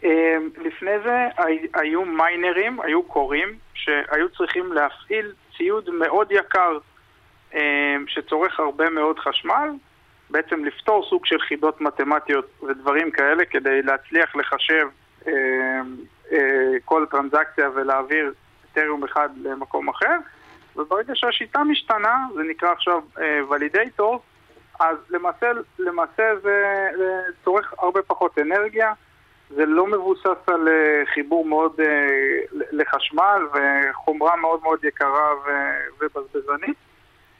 [0.05, 1.27] אה, לפני זה
[1.75, 6.79] היו מיינרים, היו קוראים, שהיו צריכים להפעיל ציוד מאוד יקר
[7.55, 9.69] אה, שצורך הרבה מאוד חשמל,
[10.31, 14.89] בעצם לפתור סוג של חידות מתמטיות ודברים כאלה כדי להצליח לחשב
[15.27, 15.33] אה,
[16.33, 18.33] אה, כל טרנזקציה ולהעביר
[18.73, 20.17] אתריום אחד למקום אחר.
[20.77, 23.03] וברגע שהשיטה משתנה, זה נקרא עכשיו
[23.51, 24.19] ולידייטור, אה,
[24.89, 25.47] אז למעשה,
[25.79, 28.93] למעשה זה, זה צורך הרבה פחות אנרגיה,
[29.51, 31.87] זה לא מבוסס על אה, חיבור מאוד אה,
[32.53, 35.31] לחשמל וחומרה מאוד מאוד יקרה
[36.01, 36.77] ובזבזנית,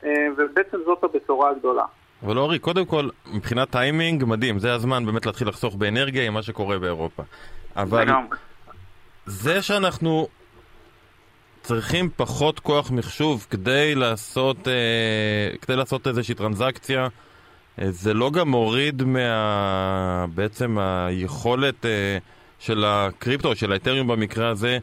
[0.05, 1.85] אה, ובעצם זאת הבשורה הגדולה.
[2.23, 6.43] אבל אורי, קודם כל, מבחינת טיימינג, מדהים, זה הזמן באמת להתחיל לחסוך באנרגיה עם מה
[6.43, 7.23] שקורה באירופה.
[7.77, 8.07] אבל
[9.27, 10.29] זה שאנחנו
[11.63, 17.09] צריכים פחות כוח מחשוב כדי לעשות, אה, כדי לעשות איזושהי טרנזקציה,
[17.81, 20.27] אה, זה לא גם מוריד מה...
[20.35, 22.19] בעצם היכולת אה,
[22.59, 24.79] של הקריפטו, של האתריום במקרה הזה,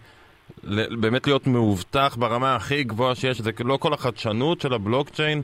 [0.99, 5.41] באמת להיות מאובטח ברמה הכי גבוהה שיש, זה לא כל החדשנות של הבלוקצ'יין,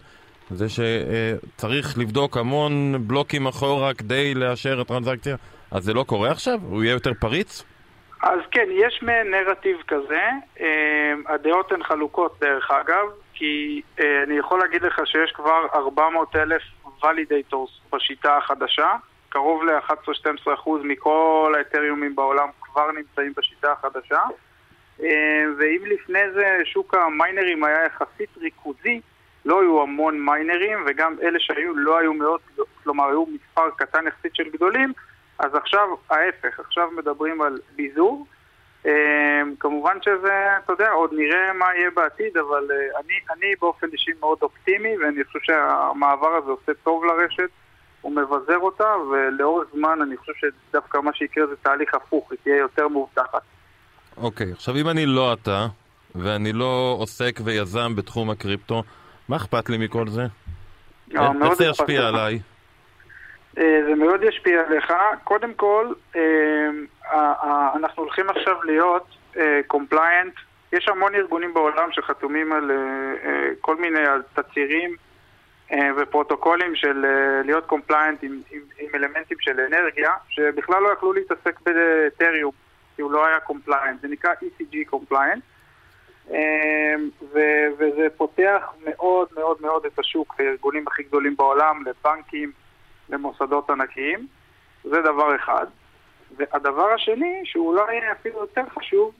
[0.51, 5.35] זה שצריך לבדוק המון בלוקים אחורה כדי לאשר את הטרנזקציה,
[5.71, 6.59] אז זה לא קורה עכשיו?
[6.69, 7.63] הוא יהיה יותר פריץ?
[8.21, 10.21] אז כן, יש מעין נרטיב כזה.
[10.59, 16.35] אה, הדעות הן חלוקות דרך אגב, כי אה, אני יכול להגיד לך שיש כבר 400
[16.35, 16.61] אלף
[17.03, 18.95] validators בשיטה החדשה.
[19.29, 24.21] קרוב ל-11-12% מכל האתריומים בעולם כבר נמצאים בשיטה החדשה.
[25.03, 29.01] אה, ואם לפני זה שוק המיינרים היה יחסית ריכוזי,
[29.45, 32.39] לא היו המון מיינרים, וגם אלה שהיו לא היו מאוד,
[32.83, 34.93] כלומר היו מספר קטן יחסית של גדולים,
[35.39, 38.25] אז עכשיו ההפך, עכשיו מדברים על ביזור.
[38.85, 43.87] אה, כמובן שזה, אתה יודע, עוד נראה מה יהיה בעתיד, אבל אה, אני, אני באופן
[43.93, 47.49] אישי מאוד אופטימי, ואני חושב שהמעבר הזה עושה טוב לרשת,
[48.01, 52.57] הוא מבזר אותה, ולאורך זמן אני חושב שדווקא מה שיקרה זה תהליך הפוך, היא תהיה
[52.57, 53.41] יותר מאובטחת.
[54.17, 55.67] אוקיי, okay, עכשיו אם אני לא אתה,
[56.15, 58.83] ואני לא עוסק ויזם בתחום הקריפטו,
[59.29, 60.21] מה אכפת לי מכל זה?
[61.11, 62.39] לא, איך זה ישפיע עליי?
[63.57, 64.93] אה, זה מאוד ישפיע עליך.
[65.23, 66.69] קודם כל, אה,
[67.75, 69.07] אנחנו הולכים עכשיו להיות
[69.67, 70.33] compliant.
[70.37, 72.71] אה, יש המון ארגונים בעולם שחתומים על
[73.61, 73.99] כל מיני
[74.33, 74.95] תצהירים
[75.97, 77.05] ופרוטוקולים של
[77.45, 82.51] להיות compliant עם, עם, עם אלמנטים של אנרגיה, שבכלל לא יכלו להתעסק באתריום,
[82.95, 84.01] כי הוא לא היה compliant.
[84.01, 85.43] זה נקרא ESG compliant.
[87.77, 92.51] וזה פותח מאוד מאוד מאוד את השוק לארגונים הכי גדולים בעולם, לבנקים,
[93.09, 94.27] למוסדות ענקיים,
[94.83, 95.65] זה דבר אחד.
[96.37, 99.13] והדבר השני, שהוא לא אפילו יותר חשוב,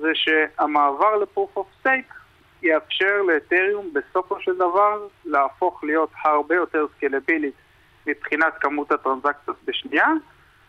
[0.00, 2.14] זה שהמעבר ל-Proof of Stake
[2.62, 7.54] יאפשר לאתריום בסופו של דבר להפוך להיות הרבה יותר סקלבילית
[8.06, 10.08] מבחינת כמות הטרנזקציות בשנייה,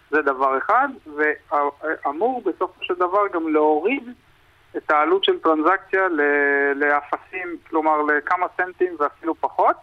[0.09, 4.03] זה דבר אחד, ואמור בסופו של דבר גם להוריד
[4.77, 6.01] את העלות של טרנזקציה
[6.75, 9.75] לאפסים, כלומר לכמה סנטים ואפילו פחות.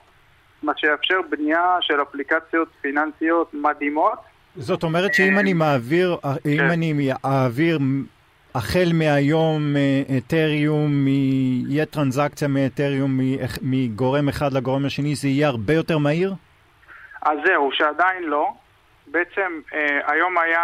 [0.62, 4.18] מה שיאפשר בנייה של אפליקציות פיננסיות מדהימות.
[4.57, 6.70] זאת אומרת שאם אני מעביר, אם כן.
[6.70, 7.79] אני אעביר
[8.55, 9.74] החל מהיום
[10.18, 13.20] אתריום, יהיה טרנזקציה מאתריום
[13.62, 16.35] מגורם אחד לגורם השני, זה יהיה הרבה יותר מהיר?
[17.22, 18.53] אז זהו, שעדיין לא.
[19.11, 20.62] בעצם אה, היום היה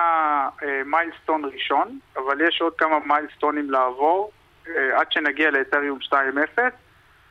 [0.62, 4.30] אה, מיילסטון ראשון, אבל יש עוד כמה מיילסטונים לעבור
[4.68, 6.60] אה, עד שנגיע לאתריום 2.0.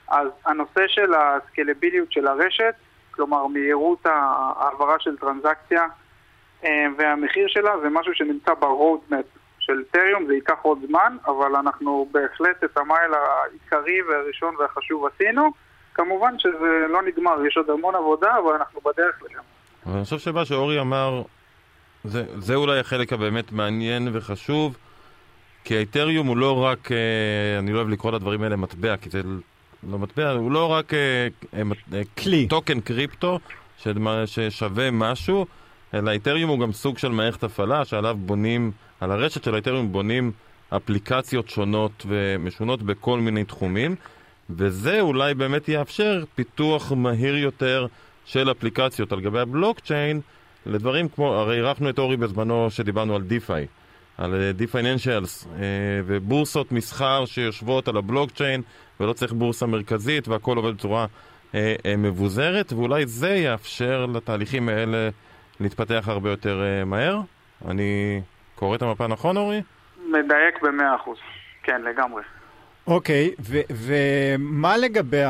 [0.08, 2.75] אז הנושא של הסקלביליות של הרשת,
[3.12, 5.88] כלומר מהירות העברה של טרנזקציה
[6.63, 9.25] אה, והמחיר שלה זה משהו שנמצא ברודמפ
[9.60, 15.51] של טריום, זה ייקח עוד זמן, אבל אנחנו בהחלט את המייל העיקרי והראשון והחשוב עשינו.
[15.93, 19.54] כמובן שזה לא נגמר, יש עוד המון עבודה, אבל אנחנו בדרך לשם.
[19.93, 21.21] אני חושב שמה שאורי אמר,
[22.03, 24.77] זה, זה אולי החלק הבאמת מעניין וחשוב,
[25.63, 29.21] כי האתריום הוא לא רק, אה, אני לא אוהב לקרוא לדברים האלה מטבע, כי זה
[29.89, 31.27] לא מטבע, הוא לא רק אה,
[31.93, 32.47] אה, כלי.
[32.47, 33.39] טוקן קריפטו
[34.25, 35.45] ששווה משהו,
[35.93, 40.31] אלא איתריום הוא גם סוג של מערכת הפעלה שעליו בונים, על הרשת של איתריום בונים
[40.69, 43.95] אפליקציות שונות ומשונות בכל מיני תחומים,
[44.49, 47.87] וזה אולי באמת יאפשר פיתוח מהיר יותר
[48.25, 50.21] של אפליקציות על גבי הבלוקצ'יין
[50.65, 53.67] לדברים כמו, הרי אירחנו את אורי בזמנו שדיברנו על דיפיי.
[54.17, 55.61] על די-פייננשיאלס אה,
[56.05, 58.61] ובורסות מסחר שיושבות על הבלוקצ'יין
[58.99, 61.05] ולא צריך בורסה מרכזית והכל עובד בצורה
[61.55, 65.09] אה, אה, מבוזרת ואולי זה יאפשר לתהליכים האלה
[65.59, 67.19] להתפתח הרבה יותר מהר.
[67.67, 68.21] אני
[68.55, 69.61] קורא את המפה נכון, אורי?
[70.07, 71.17] מדייק במאה אחוז,
[71.63, 72.21] כן, לגמרי.
[72.87, 73.31] אוקיי,
[73.69, 75.21] ומה לגבי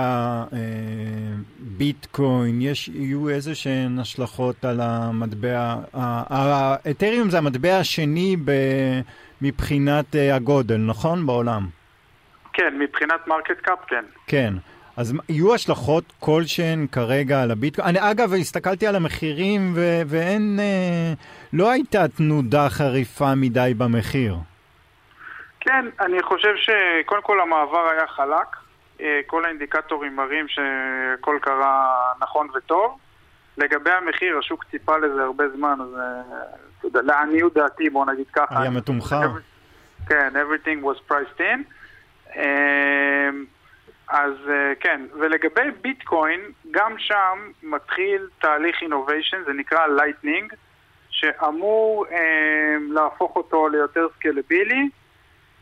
[1.62, 2.62] הביטקוין?
[2.62, 5.76] יש, יהיו איזה שהן השלכות על המטבע?
[5.94, 8.52] האתריום זה המטבע השני ב,
[9.42, 11.26] מבחינת אה, הגודל, נכון?
[11.26, 11.68] בעולם.
[12.54, 14.04] כן, מבחינת market cap, כן.
[14.28, 14.54] כן.
[14.98, 17.88] אז יהיו השלכות כלשהן כרגע על הביטקוין?
[17.88, 21.14] אני אגב, הסתכלתי על המחירים ו- ואין, אה,
[21.54, 24.36] לא הייתה תנודה חריפה מדי במחיר.
[25.66, 28.48] כן, אני חושב שקודם כל המעבר היה חלק.
[29.02, 32.98] אה, כל האינדיקטורים מראים שהכל קרה נכון וטוב.
[33.58, 38.62] לגבי המחיר, השוק ציפה לזה הרבה זמן, אז אה, לעניות דעתי, בוא נגיד ככה.
[38.62, 39.28] היה מתומחר.
[40.08, 41.60] כן, everything was priced in.
[42.36, 43.30] אה,
[44.10, 44.34] אז
[44.80, 46.40] כן, ולגבי ביטקוין,
[46.72, 50.56] גם שם מתחיל תהליך innovation, זה נקרא Lightning,
[51.10, 52.06] שאמור
[52.90, 54.90] להפוך אותו ליותר סקלבילי.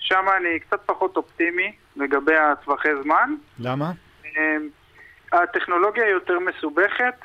[0.04, 3.36] שם אני קצת פחות אופטימי לגבי הטווחי זמן.
[3.60, 3.92] למה?
[4.26, 4.70] אמ,
[5.32, 7.16] הטכנולוגיה היא יותר מסובכת,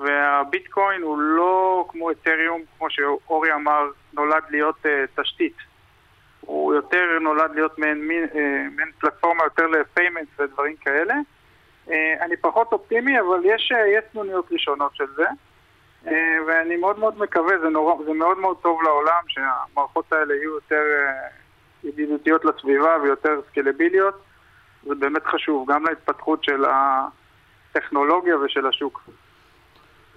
[0.00, 5.56] והביטקוין הוא לא כמו אתריום, כמו שאורי אמר, נולד להיות uh, תשתית.
[6.40, 8.36] הוא יותר נולד להיות מעין, מעין, uh,
[8.76, 11.14] מעין פלטפורמה יותר לפיימנט ודברים כאלה.
[11.88, 15.26] Uh, אני פחות אופטימי, אבל יש, uh, יש תנוניות ראשונות של זה.
[16.04, 16.10] Uh,
[16.46, 20.82] ואני מאוד מאוד מקווה, זה, נורא, זה מאוד מאוד טוב לעולם שהמערכות האלה יהיו יותר...
[21.06, 21.47] Uh,
[21.84, 24.14] ידידותיות לסביבה ויותר סקלביליות,
[24.86, 29.02] זה באמת חשוב, גם להתפתחות של הטכנולוגיה ושל השוק.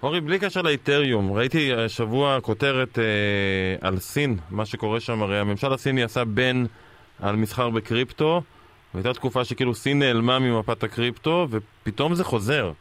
[0.02, 5.72] אורי, בלי קשר לאיתריום, ראיתי השבוע כותרת אה, על סין, מה שקורה שם, הרי הממשל
[5.72, 6.66] הסיני עשה בין
[7.22, 8.42] על מסחר בקריפטו,
[8.94, 12.72] והייתה תקופה שכאילו סין נעלמה ממפת הקריפטו, ופתאום זה חוזר.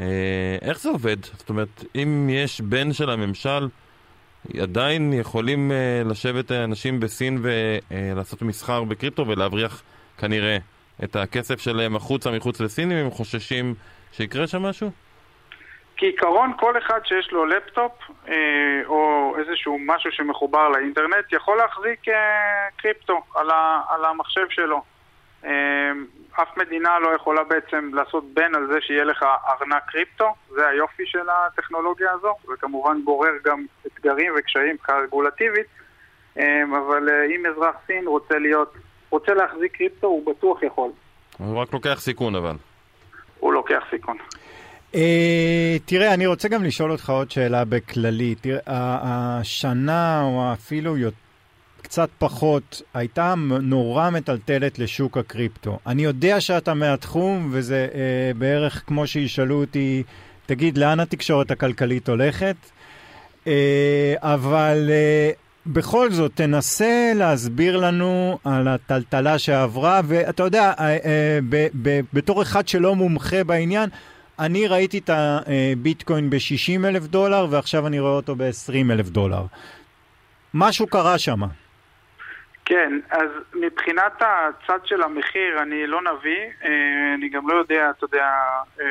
[0.00, 1.24] אה, איך זה עובד?
[1.24, 3.68] זאת אומרת, אם יש ban של הממשל,
[4.62, 9.82] עדיין יכולים אה, לשבת אנשים בסין ולעשות אה, מסחר בקריפטו ולהבריח
[10.18, 10.56] כנראה
[11.04, 13.74] את הכסף שלהם החוצה מחוץ לסין אם הם חוששים
[14.12, 14.90] שיקרה שם משהו?
[15.96, 17.92] כעיקרון כל אחד שיש לו לפטופ
[18.28, 18.34] אה,
[18.86, 24.82] או איזשהו משהו שמחובר לאינטרנט יכול להחזיק אה, קריפטו על, ה, על המחשב שלו.
[25.44, 25.92] אה,
[26.42, 31.02] אף מדינה לא יכולה בעצם לעשות בין על זה שיהיה לך ארנק קריפטו, זה היופי
[31.06, 35.66] של הטכנולוגיה הזו, וכמובן גורר גם אתגרים וקשיים רגולטיבית,
[36.36, 38.74] אמ, אבל אה, אם אזרח סין רוצה להיות,
[39.10, 40.90] רוצה להחזיק קריפטו, הוא בטוח יכול.
[41.38, 42.56] הוא רק לוקח סיכון אבל.
[43.40, 44.16] הוא לוקח סיכון.
[44.92, 44.96] Uh,
[45.84, 48.34] תראה, אני רוצה גם לשאול אותך עוד שאלה בכללי.
[48.34, 51.23] תראה, השנה, או אפילו יותר...
[51.84, 55.78] קצת פחות, הייתה נורא מטלטלת לשוק הקריפטו.
[55.86, 60.02] אני יודע שאתה מהתחום, וזה אה, בערך כמו שישאלו אותי,
[60.46, 62.56] תגיד, לאן התקשורת הכלכלית הולכת?
[63.46, 65.30] אה, אבל אה,
[65.66, 72.42] בכל זאת, תנסה להסביר לנו על הטלטלה שעברה, ואתה יודע, אה, אה, ב, ב, בתור
[72.42, 73.90] אחד שלא מומחה בעניין,
[74.38, 79.46] אני ראיתי את הביטקוין ב-60 אלף דולר, ועכשיו אני רואה אותו ב-20 אלף דולר.
[80.54, 81.42] משהו קרה שם.
[82.64, 88.04] כן, אז מבחינת הצד של המחיר, אני לא נביא, אה, אני גם לא יודע, אתה
[88.04, 88.26] יודע,
[88.80, 88.86] אה,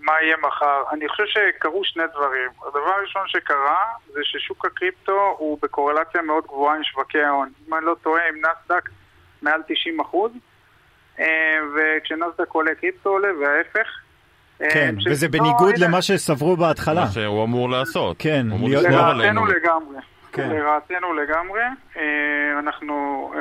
[0.00, 0.82] מה יהיה מחר.
[0.92, 2.50] אני חושב שקרו שני דברים.
[2.66, 7.48] הדבר הראשון שקרה זה ששוק הקריפטו הוא בקורלציה מאוד גבוהה עם שווקי ההון.
[7.68, 8.88] אם אני לא טועה, עם נסדק
[9.42, 10.32] מעל 90 אחוז,
[11.18, 13.88] אה, וכשנסדק עולה קריפטו עולה וההפך.
[14.58, 17.04] כן, וזה בניגוד למה שסברו בהתחלה.
[17.04, 18.16] מה שהוא אמור לעשות.
[18.18, 19.98] כן, לרעתנו לגמרי.
[20.34, 20.50] כן.
[20.50, 21.62] לרעתנו לגמרי.
[21.96, 23.40] אה, אנחנו אה,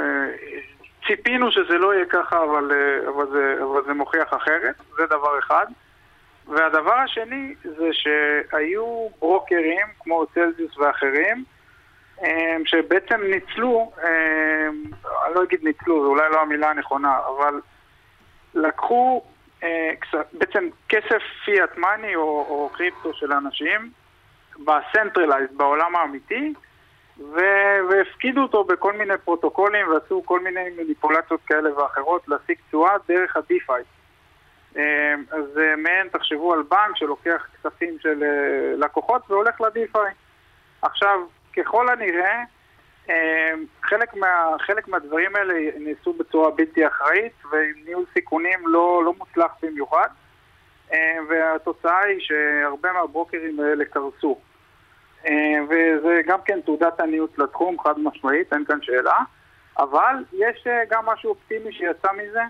[1.08, 5.40] ציפינו שזה לא יהיה ככה, אבל, אה, אבל, זה, אבל זה מוכיח אחרת, זה דבר
[5.40, 5.66] אחד.
[6.48, 11.44] והדבר השני זה שהיו ברוקרים כמו צלזיוס ואחרים
[12.66, 13.92] שבעצם ניצלו,
[15.26, 17.62] אני לא אגיד ניצלו, זו אולי לא המילה הנכונה, אבל
[18.54, 19.24] לקחו
[20.34, 23.92] בעצם כסף fiat money או, או קריפטו של אנשים
[24.60, 26.54] ב centralized, בעולם האמיתי,
[27.90, 33.84] והפקידו אותו בכל מיני פרוטוקולים ועשו כל מיני מניפולציות כאלה ואחרות להשיג תשואה דרך ה-DeFi.
[35.32, 38.24] אז מעין, תחשבו על בנק שלוקח כספים של
[38.78, 40.14] לקוחות והולך ל-DeFi.
[40.82, 41.20] עכשיו,
[41.58, 42.44] ככל הנראה,
[43.82, 49.52] חלק, מה, חלק מהדברים האלה נעשו בצורה בלתי אחראית ועם ניהול סיכונים לא, לא מוצלח
[49.62, 50.08] במיוחד.
[50.94, 54.40] אה, והתוצאה היא שהרבה מהברוקרים האלה קרסו.
[55.26, 59.18] אה, וזה גם כן תעודת עניות לתחום, חד משמעית, אין כאן שאלה.
[59.78, 62.42] אבל יש אה, גם משהו אופטימי שיצא מזה,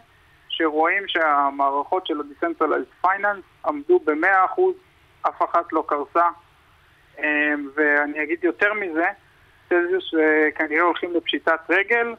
[0.49, 4.62] שרואים שהמערכות של ה-Decentralized Finance עמדו ב-100%,
[5.21, 6.27] אף אחת לא קרסה.
[7.75, 9.05] ואני אגיד יותר מזה,
[9.69, 10.13] סלזיוס
[10.55, 12.15] כנראה הולכים לפשיטת רגל,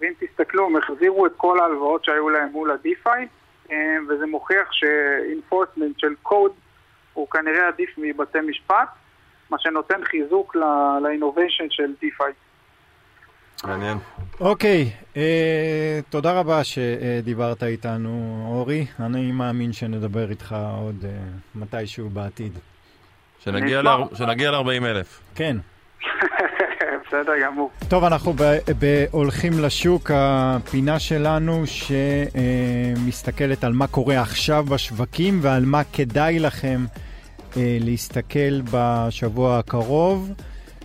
[0.00, 3.26] ואם תסתכלו, הם החזירו את כל ההלוואות שהיו להם מול ה-DeFi,
[3.70, 6.52] אה, וזה מוכיח שאינפורסמנט של קוד
[7.12, 8.88] הוא כנראה עדיף מבתי משפט,
[9.50, 10.56] מה שנותן חיזוק
[11.02, 12.32] לאינוביישן של DeFi.
[13.64, 13.98] מעניין.
[14.40, 18.86] אוקיי, אה, תודה רבה שדיברת איתנו, אורי.
[19.00, 21.10] אני מאמין שנדבר איתך עוד אה,
[21.54, 22.58] מתישהו בעתיד.
[23.38, 23.82] שנגיע
[24.50, 25.20] ל-40 אלף.
[25.34, 25.56] כן.
[27.08, 27.70] בסדר גמור.
[27.88, 28.34] טוב, אנחנו
[29.10, 36.78] הולכים לשוק, הפינה שלנו שמסתכלת על מה קורה עכשיו בשווקים ועל מה כדאי לכם
[37.56, 40.32] להסתכל בשבוע הקרוב.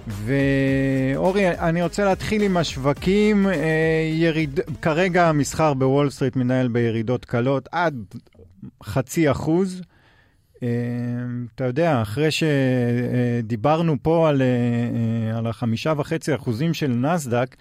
[0.08, 3.48] ואורי, אני רוצה להתחיל עם השווקים.
[3.48, 4.60] אה, יריד...
[4.82, 7.96] כרגע המסחר בוול סטריט מנהל בירידות קלות עד
[8.84, 9.82] חצי אחוז.
[10.62, 10.68] אמ,
[11.56, 17.56] אתה יודע, אחרי שדיברנו פה על, אה, על החמישה וחצי אחוזים של נסדק,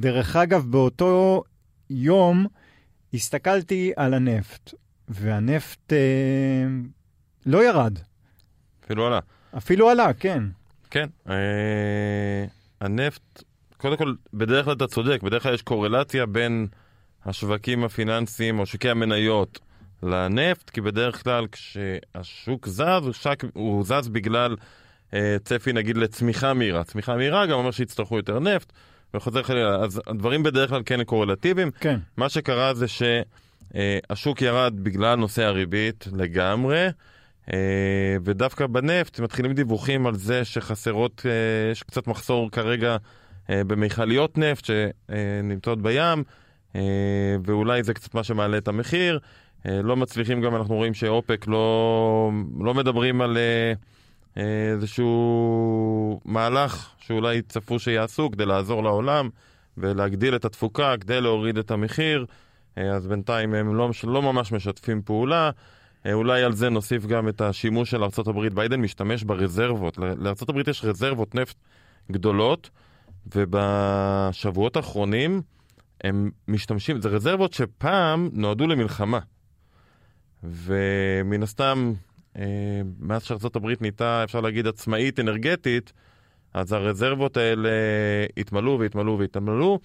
[0.00, 1.42] דרך אגב, באותו
[1.90, 2.46] יום
[3.14, 4.74] הסתכלתי על הנפט,
[5.08, 5.98] והנפט אה,
[7.46, 7.98] לא ירד.
[8.90, 9.18] אפילו עלה.
[9.56, 10.42] אפילו עלה, כן.
[10.90, 11.06] כן.
[11.28, 12.44] אה,
[12.80, 13.42] הנפט,
[13.76, 16.66] קודם כל, בדרך כלל אתה צודק, בדרך כלל יש קורלציה בין
[17.26, 19.58] השווקים הפיננסיים או שוקי המניות.
[20.02, 24.56] לנפט, כי בדרך כלל כשהשוק זז, הוא, שק, הוא זז בגלל
[25.14, 26.84] אה, צפי נגיד לצמיחה מהירה.
[26.84, 28.72] צמיחה מהירה גם אומר שיצטרכו יותר נפט,
[29.14, 29.76] וחוזר חלילה.
[29.76, 31.70] אז הדברים בדרך כלל כן קורלטיביים.
[31.80, 31.98] כן.
[32.16, 36.88] מה שקרה זה שהשוק ירד בגלל נושא הריבית לגמרי.
[37.48, 37.52] Uh,
[38.24, 44.64] ודווקא בנפט מתחילים דיווחים על זה שחסרות, uh, יש קצת מחסור כרגע uh, במכליות נפט
[44.64, 46.24] שנמצאות בים,
[47.44, 49.18] ואולי זה קצת מה שמעלה את המחיר.
[49.66, 53.72] אה, לא מצליחים גם, אנחנו רואים שאופק לא, לא מדברים על אה,
[54.36, 59.28] אה, איזשהו מהלך שאולי צפו שיעשו כדי לעזור לעולם
[59.78, 62.26] ולהגדיל את התפוקה, כדי להוריד את המחיר.
[62.76, 65.50] אז בינתיים הם לא, לא ממש משתפים פעולה.
[66.06, 68.48] אולי על זה נוסיף גם את השימוש של ארה"ב.
[68.54, 69.98] ביידן משתמש ברזרבות.
[69.98, 71.56] לארה"ב יש רזרבות נפט
[72.10, 72.70] גדולות,
[73.36, 75.42] ובשבועות האחרונים
[76.04, 79.18] הם משתמשים, זה רזרבות שפעם נועדו למלחמה.
[80.42, 81.92] ומן הסתם,
[82.36, 82.42] אה,
[83.00, 85.92] מאז הברית נהייתה, אפשר להגיד, עצמאית אנרגטית,
[86.54, 87.70] אז הרזרבות האלה
[88.36, 89.78] התמלאו והתמלאו והתמלאו,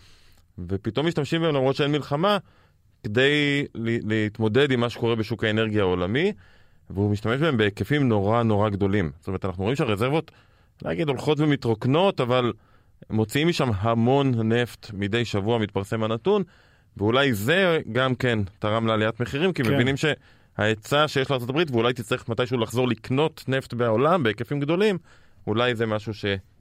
[0.68, 2.38] ופתאום משתמשים בהם למרות שאין מלחמה,
[3.06, 6.34] כדי להתמודד עם מה שקורה בשוק האנרגיה העולמי,
[6.90, 9.12] והוא משתמש בהם בהיקפים נורא נורא גדולים.
[9.20, 10.32] זאת אומרת, אנחנו רואים שהרזרבות,
[10.82, 12.54] להגיד, הולכות ומתרוקנות, אבל
[13.10, 16.44] מוציאים משם המון נפט מדי שבוע, מתפרסם הנתון,
[16.98, 19.74] ואולי זה גם כן תרם לעליית מחירים, כי כן.
[19.74, 20.06] מבינים ש...
[20.58, 24.98] ההיצע שיש לארה"ב, ואולי תצטרך מתישהו לחזור לקנות נפט בעולם בהיקפים גדולים,
[25.48, 26.14] אולי זה משהו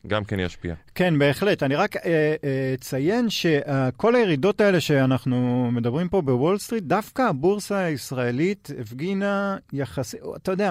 [0.04, 0.74] שגם כן ישפיע.
[0.94, 1.62] כן, בהחלט.
[1.62, 7.78] אני רק אה, אה, אציין שכל הירידות האלה שאנחנו מדברים פה בוול סטריט, דווקא הבורסה
[7.78, 10.16] הישראלית הפגינה יחסי...
[10.36, 10.70] אתה יודע,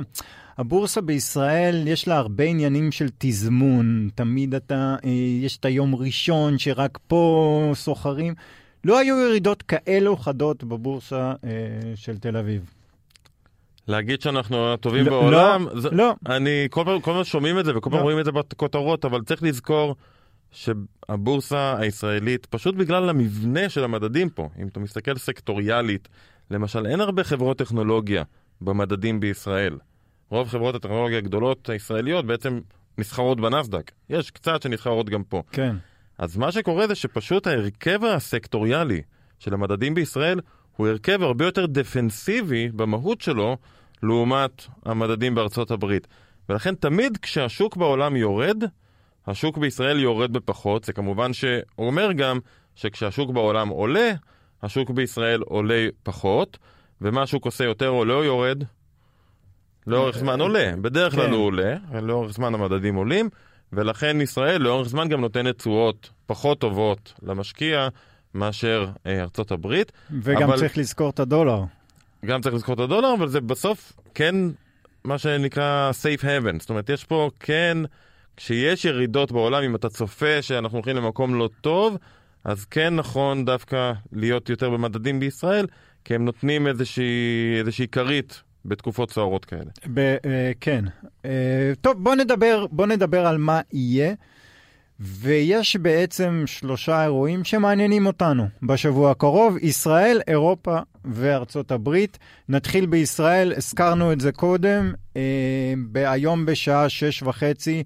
[0.58, 4.10] הבורסה בישראל, יש לה הרבה עניינים של תזמון.
[4.16, 5.10] תמיד אתה, אה,
[5.42, 8.34] יש את היום ראשון שרק פה סוחרים.
[8.84, 11.50] לא היו ירידות כאלו חדות בבורסה אה,
[11.96, 12.83] של תל אביב.
[13.88, 16.16] להגיד שאנחנו הטובים לא, בעולם, לא, זה, לא.
[16.26, 18.04] אני כל פעם, כל פעם שומעים את זה וכל פעם לא.
[18.04, 19.96] רואים את זה בכותרות, אבל צריך לזכור
[20.52, 26.08] שהבורסה הישראלית, פשוט בגלל המבנה של המדדים פה, אם אתה מסתכל סקטוריאלית,
[26.52, 28.24] למשל אין הרבה חברות טכנולוגיה
[28.62, 29.78] במדדים בישראל.
[30.30, 32.60] רוב חברות הטכנולוגיה הגדולות הישראליות בעצם
[32.98, 33.92] נסחרות בנסדק.
[34.10, 35.44] יש קצת שנסחרות גם פה.
[35.52, 35.76] כן.
[36.18, 39.02] אז מה שקורה זה שפשוט ההרכב הסקטוריאלי
[39.40, 40.40] של המדדים בישראל
[40.78, 43.58] הוא הרכב הרבה יותר דפנסיבי במהות שלו
[44.04, 46.08] לעומת המדדים בארצות הברית.
[46.50, 48.64] ולכן תמיד כשהשוק בעולם יורד,
[49.28, 50.84] השוק בישראל יורד בפחות.
[50.84, 52.40] זה כמובן שאומר גם
[52.76, 54.12] שכשהשוק בעולם עולה,
[54.64, 56.58] השוק בישראל עולה פחות,
[57.02, 58.64] ומה השוק עושה יותר עולה או יורד?
[59.88, 60.72] לאורך זמן עולה.
[60.82, 61.32] בדרך כלל כן.
[61.32, 63.30] הוא עולה, לאורך זמן המדדים עולים,
[63.74, 67.88] ולכן ישראל לאורך זמן גם נותנת תשואות פחות טובות למשקיע
[68.34, 69.92] מאשר אה, ארצות הברית.
[70.22, 70.58] וגם אבל...
[70.58, 71.64] צריך לזכור את הדולר.
[72.26, 74.36] גם צריך לזכור את הדולר, אבל זה בסוף כן
[75.04, 76.60] מה שנקרא safe haven.
[76.60, 77.78] זאת אומרת, יש פה כן,
[78.38, 81.98] כשיש ירידות בעולם, אם אתה צופה שאנחנו הולכים למקום לא טוב,
[82.44, 85.68] אז כן נכון דווקא להיות יותר במדדים בישראל,
[86.06, 89.72] כי הם נותנים איזושהי, כרית בתקופות סוערות כאלה.
[89.94, 90.86] ב- אה, כן.
[91.26, 94.14] אה, טוב, בוא נדבר, בוא נדבר על מה יהיה.
[95.00, 102.20] ויש בעצם שלושה אירועים שמעניינים אותנו בשבוע הקרוב, ישראל, אירופה וארצות הברית.
[102.50, 107.84] נתחיל בישראל, הזכרנו את זה קודם, אה, היום בשעה שש וחצי,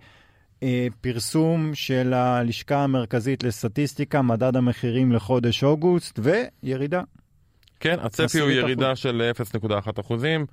[0.64, 7.02] אה, פרסום של הלשכה המרכזית לסטטיסטיקה, מדד המחירים לחודש אוגוסט, וירידה.
[7.80, 10.46] כן, הצפי הוא ירידה של 0.1 אחוזים,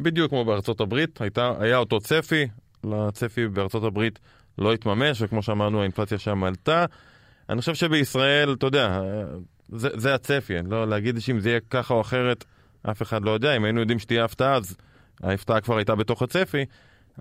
[0.00, 2.46] בדיוק כמו בארצות הברית, הייתה, היה אותו צפי,
[2.84, 4.18] לצפי בארצות הברית
[4.58, 6.84] לא התממש, וכמו שאמרנו, האינפלציה שם עלתה.
[7.48, 9.00] אני חושב שבישראל, אתה יודע,
[9.68, 12.44] זה, זה הצפי, לא להגיד שאם זה יהיה ככה או אחרת,
[12.90, 13.56] אף אחד לא יודע.
[13.56, 14.76] אם היינו יודעים שתהיה הפתעה, אז
[15.22, 16.64] ההפתעה כבר הייתה בתוך הצפי.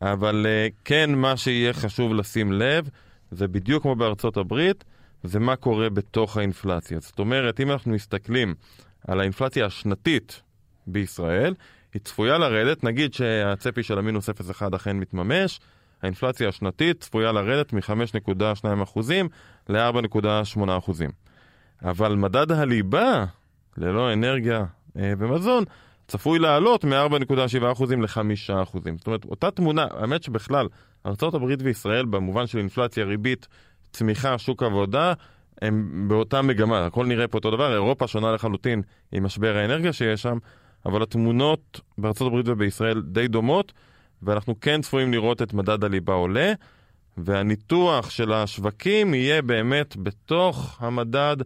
[0.02, 2.90] אבל אה, כן, מה שיהיה חשוב לשים לב,
[3.32, 4.84] זה בדיוק כמו בארצות הברית,
[5.24, 7.00] זה מה קורה בתוך האינפלציה.
[7.00, 8.56] זאת אומרת, אם אנחנו מסתכלים
[9.08, 10.42] על האינפלציה השנתית
[10.88, 11.54] בישראל,
[11.94, 15.60] היא צפויה לרדת, נגיד שהצפי של המינוס 0.1 אכן מתממש,
[16.04, 19.00] האינפלציה השנתית צפויה לרדת מ-5.2%
[19.70, 20.92] ל-4.8%.
[21.84, 23.26] אבל מדד הליבה,
[23.78, 24.66] ללא אנרגיה
[24.98, 25.64] אה, ומזון,
[26.08, 28.78] צפוי לעלות מ-4.7% ל-5%.
[28.98, 30.68] זאת אומרת, אותה תמונה, האמת שבכלל,
[31.06, 33.48] ארה"ב וישראל במובן של אינפלציה, ריבית,
[33.92, 35.14] צמיחה, שוק עבודה,
[35.62, 38.82] הם באותה מגמה, הכל נראה פה אותו דבר, אירופה שונה לחלוטין
[39.12, 40.38] עם משבר האנרגיה שיש שם,
[40.86, 43.74] אבל התמונות הברית ובישראל די דומות,
[44.24, 46.54] ואנחנו כן צפויים לראות את מדד הליבה עולה,
[47.18, 51.38] והניתוח של השווקים יהיה באמת בתוך המדד,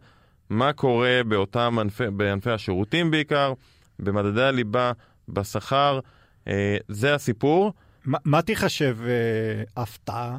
[0.49, 3.53] מה קורה באותם ענפי, בענפי השירותים בעיקר,
[3.99, 4.91] במדדי הליבה,
[5.29, 5.99] בשכר,
[6.47, 7.73] אה, זה הסיפור.
[8.07, 10.37] ما, מה תיחשב אה, הפתעה?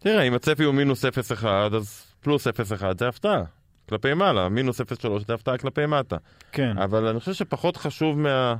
[0.00, 2.52] תראה, אם הצפי הוא מינוס 0.1, אז פלוס 0.1
[2.98, 3.42] זה הפתעה.
[3.88, 4.84] כלפי מעלה, מינוס 0.3
[5.26, 6.16] זה הפתעה כלפי מטה.
[6.52, 6.78] כן.
[6.78, 8.54] אבל אני חושב שפחות חשוב מה...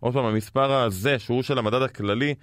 [0.00, 2.34] עוד פעם, המספר הזה, שהוא של המדד הכללי,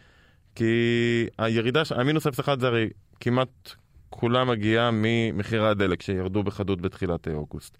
[0.56, 2.90] כי הירידה, המינוס 0.1 זה הרי
[3.20, 3.72] כמעט
[4.10, 7.78] כולה מגיעה ממחירי הדלק שירדו בחדות בתחילת אוגוסט.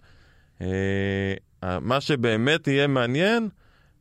[0.60, 1.34] אה,
[1.80, 3.48] מה שבאמת יהיה מעניין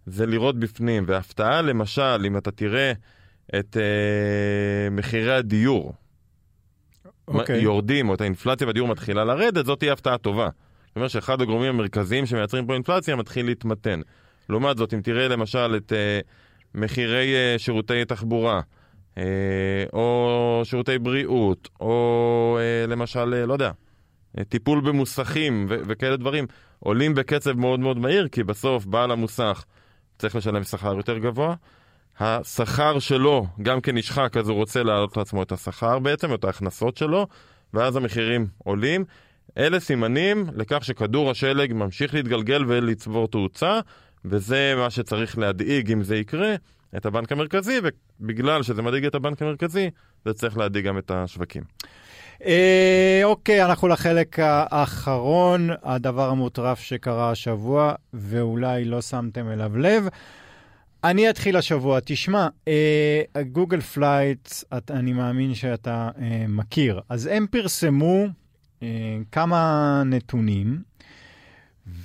[0.06, 2.94] זה לראות בפנים, והפתעה למשל, אם אתה תראה
[3.60, 5.94] את אה, מחירי הדיור,
[7.06, 7.10] okay.
[7.28, 7.62] אוקיי.
[7.62, 10.50] יורדים, או את האינפלציה בדיור מתחילה לרדת, זאת תהיה הפתעה טובה.
[10.88, 14.02] זאת אומרת שאחד הגורמים המרכזיים שמייצרים פה אינפלציה מתחיל להתמתן.
[14.50, 15.96] לעומת זאת, אם תראה למשל את uh,
[16.76, 18.62] מחירי uh, שירותי תחבורה,
[19.16, 19.20] uh,
[19.94, 23.72] או שירותי בריאות, או למשל, לא יודע,
[24.50, 26.46] טיפול במוסכים ו- וכאלה דברים,
[26.80, 29.66] עולים בקצב מאוד מאוד מהיר, כי בסוף בעל המוסך
[30.18, 31.56] צריך לשלם שכר יותר גבוה.
[32.20, 36.98] השכר שלו גם כן נשחק, אז הוא רוצה להעלות לעצמו את השכר בעצם, את ההכנסות
[36.98, 37.28] שלו,
[37.74, 39.06] ואז המחירים עולים.
[39.58, 43.80] אלה סימנים לכך שכדור השלג ממשיך להתגלגל ולצבור תאוצה,
[44.26, 46.56] וזה מה שצריך להדאיג אם זה יקרה,
[46.98, 49.90] את הבנק המרכזי, ובגלל שזה מדאיג את הבנק המרכזי,
[50.26, 51.64] זה צריך להדאיג גם את השווקים.
[52.46, 60.08] אה, אוקיי, אנחנו לחלק האחרון, הדבר המטורף שקרה השבוע, ואולי לא שמתם אליו לב.
[61.04, 62.00] אני אתחיל השבוע.
[62.06, 62.48] תשמע,
[63.52, 67.00] Google אה, Flights, אני מאמין שאתה אה, מכיר.
[67.10, 68.26] אז הם פרסמו
[68.80, 68.84] אה,
[69.32, 70.82] כמה נתונים,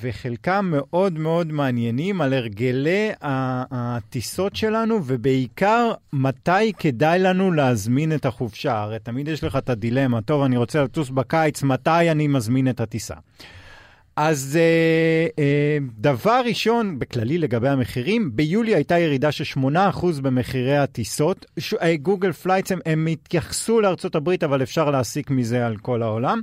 [0.01, 8.83] וחלקם מאוד מאוד מעניינים על הרגלי הטיסות שלנו, ובעיקר מתי כדאי לנו להזמין את החופשה.
[8.83, 12.81] הרי תמיד יש לך את הדילמה, טוב, אני רוצה לטוס בקיץ, מתי אני מזמין את
[12.81, 13.14] הטיסה?
[14.20, 21.47] אז אה, אה, דבר ראשון, בכללי לגבי המחירים, ביולי הייתה ירידה של 8% במחירי הטיסות.
[21.83, 23.81] אה, Google Flights, הם, הם התייחסו
[24.14, 26.41] הברית, אבל אפשר להסיק מזה על כל העולם.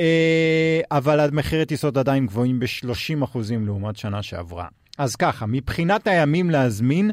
[0.00, 4.68] אה, אבל המחירי טיסות עדיין גבוהים ב-30% לעומת שנה שעברה.
[4.98, 7.10] אז ככה, מבחינת הימים להזמין,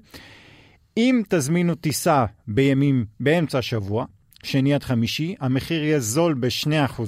[0.98, 4.06] אם תזמינו טיסה בימים באמצע השבוע,
[4.44, 7.02] שני עד חמישי, המחיר יהיה זול ב-2%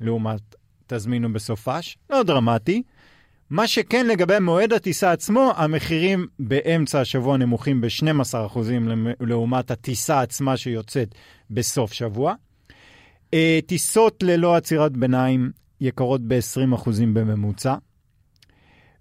[0.00, 0.40] לעומת
[0.86, 2.82] תזמינו בסופש, לא דרמטי.
[3.50, 8.58] מה שכן לגבי מועד הטיסה עצמו, המחירים באמצע השבוע נמוכים ב-12%
[9.20, 11.14] לעומת הטיסה עצמה שיוצאת
[11.50, 12.34] בסוף שבוע.
[13.34, 15.50] Uh, טיסות ללא עצירת ביניים
[15.80, 17.74] יקרות ב-20% בממוצע.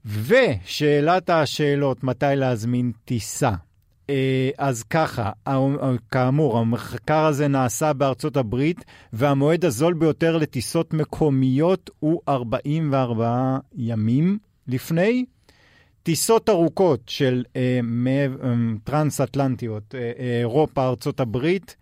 [0.06, 3.52] ושאלת השאלות, מתי להזמין טיסה?
[4.10, 5.32] אה, אז ככה,
[6.12, 15.26] כאמור, המחקר הזה נעשה בארצות הברית, והמועד הזול ביותר לטיסות מקומיות הוא 44 ימים לפני.
[16.04, 18.26] טיסות ארוכות של אה, אה,
[18.84, 21.76] טרנס-אטלנטיות, אה, אה, אירופה, ארצות הברית,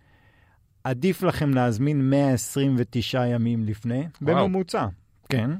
[0.84, 4.36] עדיף לכם להזמין 129 ימים לפני, וואו.
[4.36, 4.86] בממוצע,
[5.28, 5.50] כן.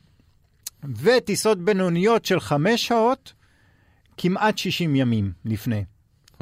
[0.96, 3.32] וטיסות בינוניות של חמש שעות,
[4.16, 5.84] כמעט 60 ימים לפני.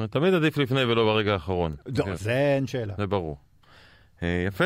[0.09, 1.75] תמיד עדיף לפני ולא ברגע האחרון.
[1.85, 2.93] לא, כן, זה אין שאלה.
[2.97, 3.37] זה ברור.
[4.23, 4.65] אה, יפה.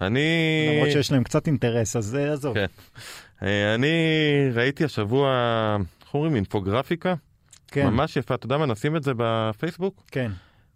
[0.00, 0.20] אני...
[0.72, 2.54] למרות שיש להם קצת אינטרס, אז אה, עזוב.
[2.54, 2.66] כן.
[3.42, 3.94] אה, אני
[4.54, 5.28] ראיתי השבוע,
[6.04, 7.14] איך אומרים, אינפוגרפיקה?
[7.68, 8.34] כן, ממש יפה.
[8.34, 10.02] אתה יודע מה, נשים את זה בפייסבוק?
[10.10, 10.30] כן.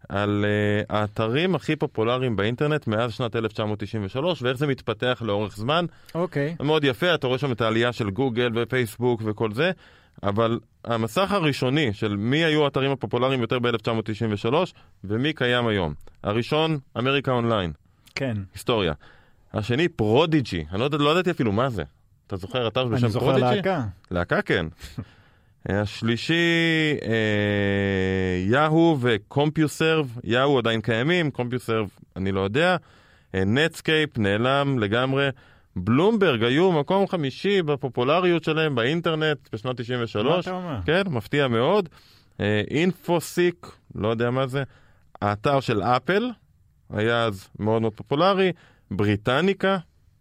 [0.08, 5.86] על uh, האתרים הכי פופולריים באינטרנט מאז שנת 1993 ואיך זה מתפתח לאורך זמן.
[6.14, 6.54] אוקיי.
[6.58, 9.70] זה מאוד יפה, אתה רואה שם את העלייה של גוגל ופייסבוק וכל זה,
[10.22, 14.54] אבל המסך הראשוני של מי היו האתרים הפופולריים יותר ב-1993
[15.04, 15.94] ומי קיים היום.
[16.22, 17.72] הראשון, אמריקה אונליין,
[18.14, 18.36] כן.
[18.54, 18.92] היסטוריה.
[19.54, 21.82] השני, Prodigy, אני לא, לא ידעתי אפילו מה זה.
[22.26, 23.56] אתה זוכר אתר בשם אני זוכר Prodigy?
[23.56, 23.82] להקה.
[24.10, 24.66] להקה כן.
[25.68, 26.34] השלישי,
[27.02, 32.76] אה, Yahoo ו CompuServe, יאהו עדיין קיימים, CompuServe אני לא יודע,
[33.34, 35.28] אה, Netscape נעלם לגמרי,
[35.76, 40.78] בלומברג היו מקום חמישי בפופולריות שלהם באינטרנט בשנת 93, מה אתה אומר?
[40.86, 41.88] כן, מפתיע מאוד,
[42.40, 44.62] אה, Infoseek, לא יודע מה זה,
[45.22, 46.30] האתר של אפל
[46.90, 48.52] היה אז מאוד מאוד פופולרי,
[48.90, 49.78] בריטניקה,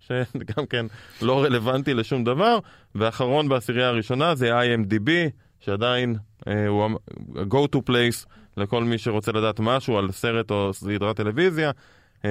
[0.34, 0.86] שגם כן
[1.22, 2.60] לא רלוונטי לשום דבר,
[2.96, 5.10] ואחרון בעשירייה הראשונה זה IMDB,
[5.60, 6.16] שעדיין
[6.48, 8.26] אה, הוא ה-go to place
[8.58, 11.72] לכל מי שרוצה לדעת משהו על סרט או סדרת טלוויזיה,
[12.26, 12.30] אה,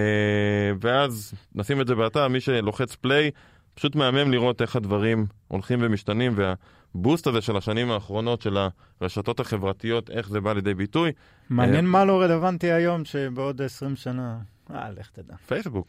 [0.80, 3.30] ואז נשים את זה באתר, מי שלוחץ פליי,
[3.74, 8.56] פשוט מהמם לראות איך הדברים הולכים ומשתנים, והבוסט הזה של השנים האחרונות של
[9.00, 11.12] הרשתות החברתיות, איך זה בא לידי ביטוי.
[11.50, 14.38] מעניין אה, מה לא רלוונטי היום שבעוד 20 שנה...
[14.74, 15.34] אה, לך תדע.
[15.46, 15.88] פייסבוק.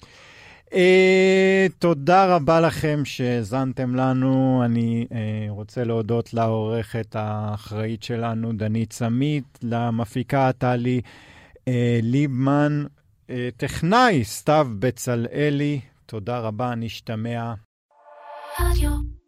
[0.73, 4.61] אה, תודה רבה לכם שהאזנתם לנו.
[4.65, 11.01] אני אה, רוצה להודות לעורכת האחראית שלנו, דנית סמית, למפיקה טלי
[11.67, 12.83] אה, ליבמן,
[13.29, 15.81] אה, טכנאי סתיו בצלאלי.
[16.05, 17.53] תודה רבה, נשתמע.
[18.59, 19.18] רדיו.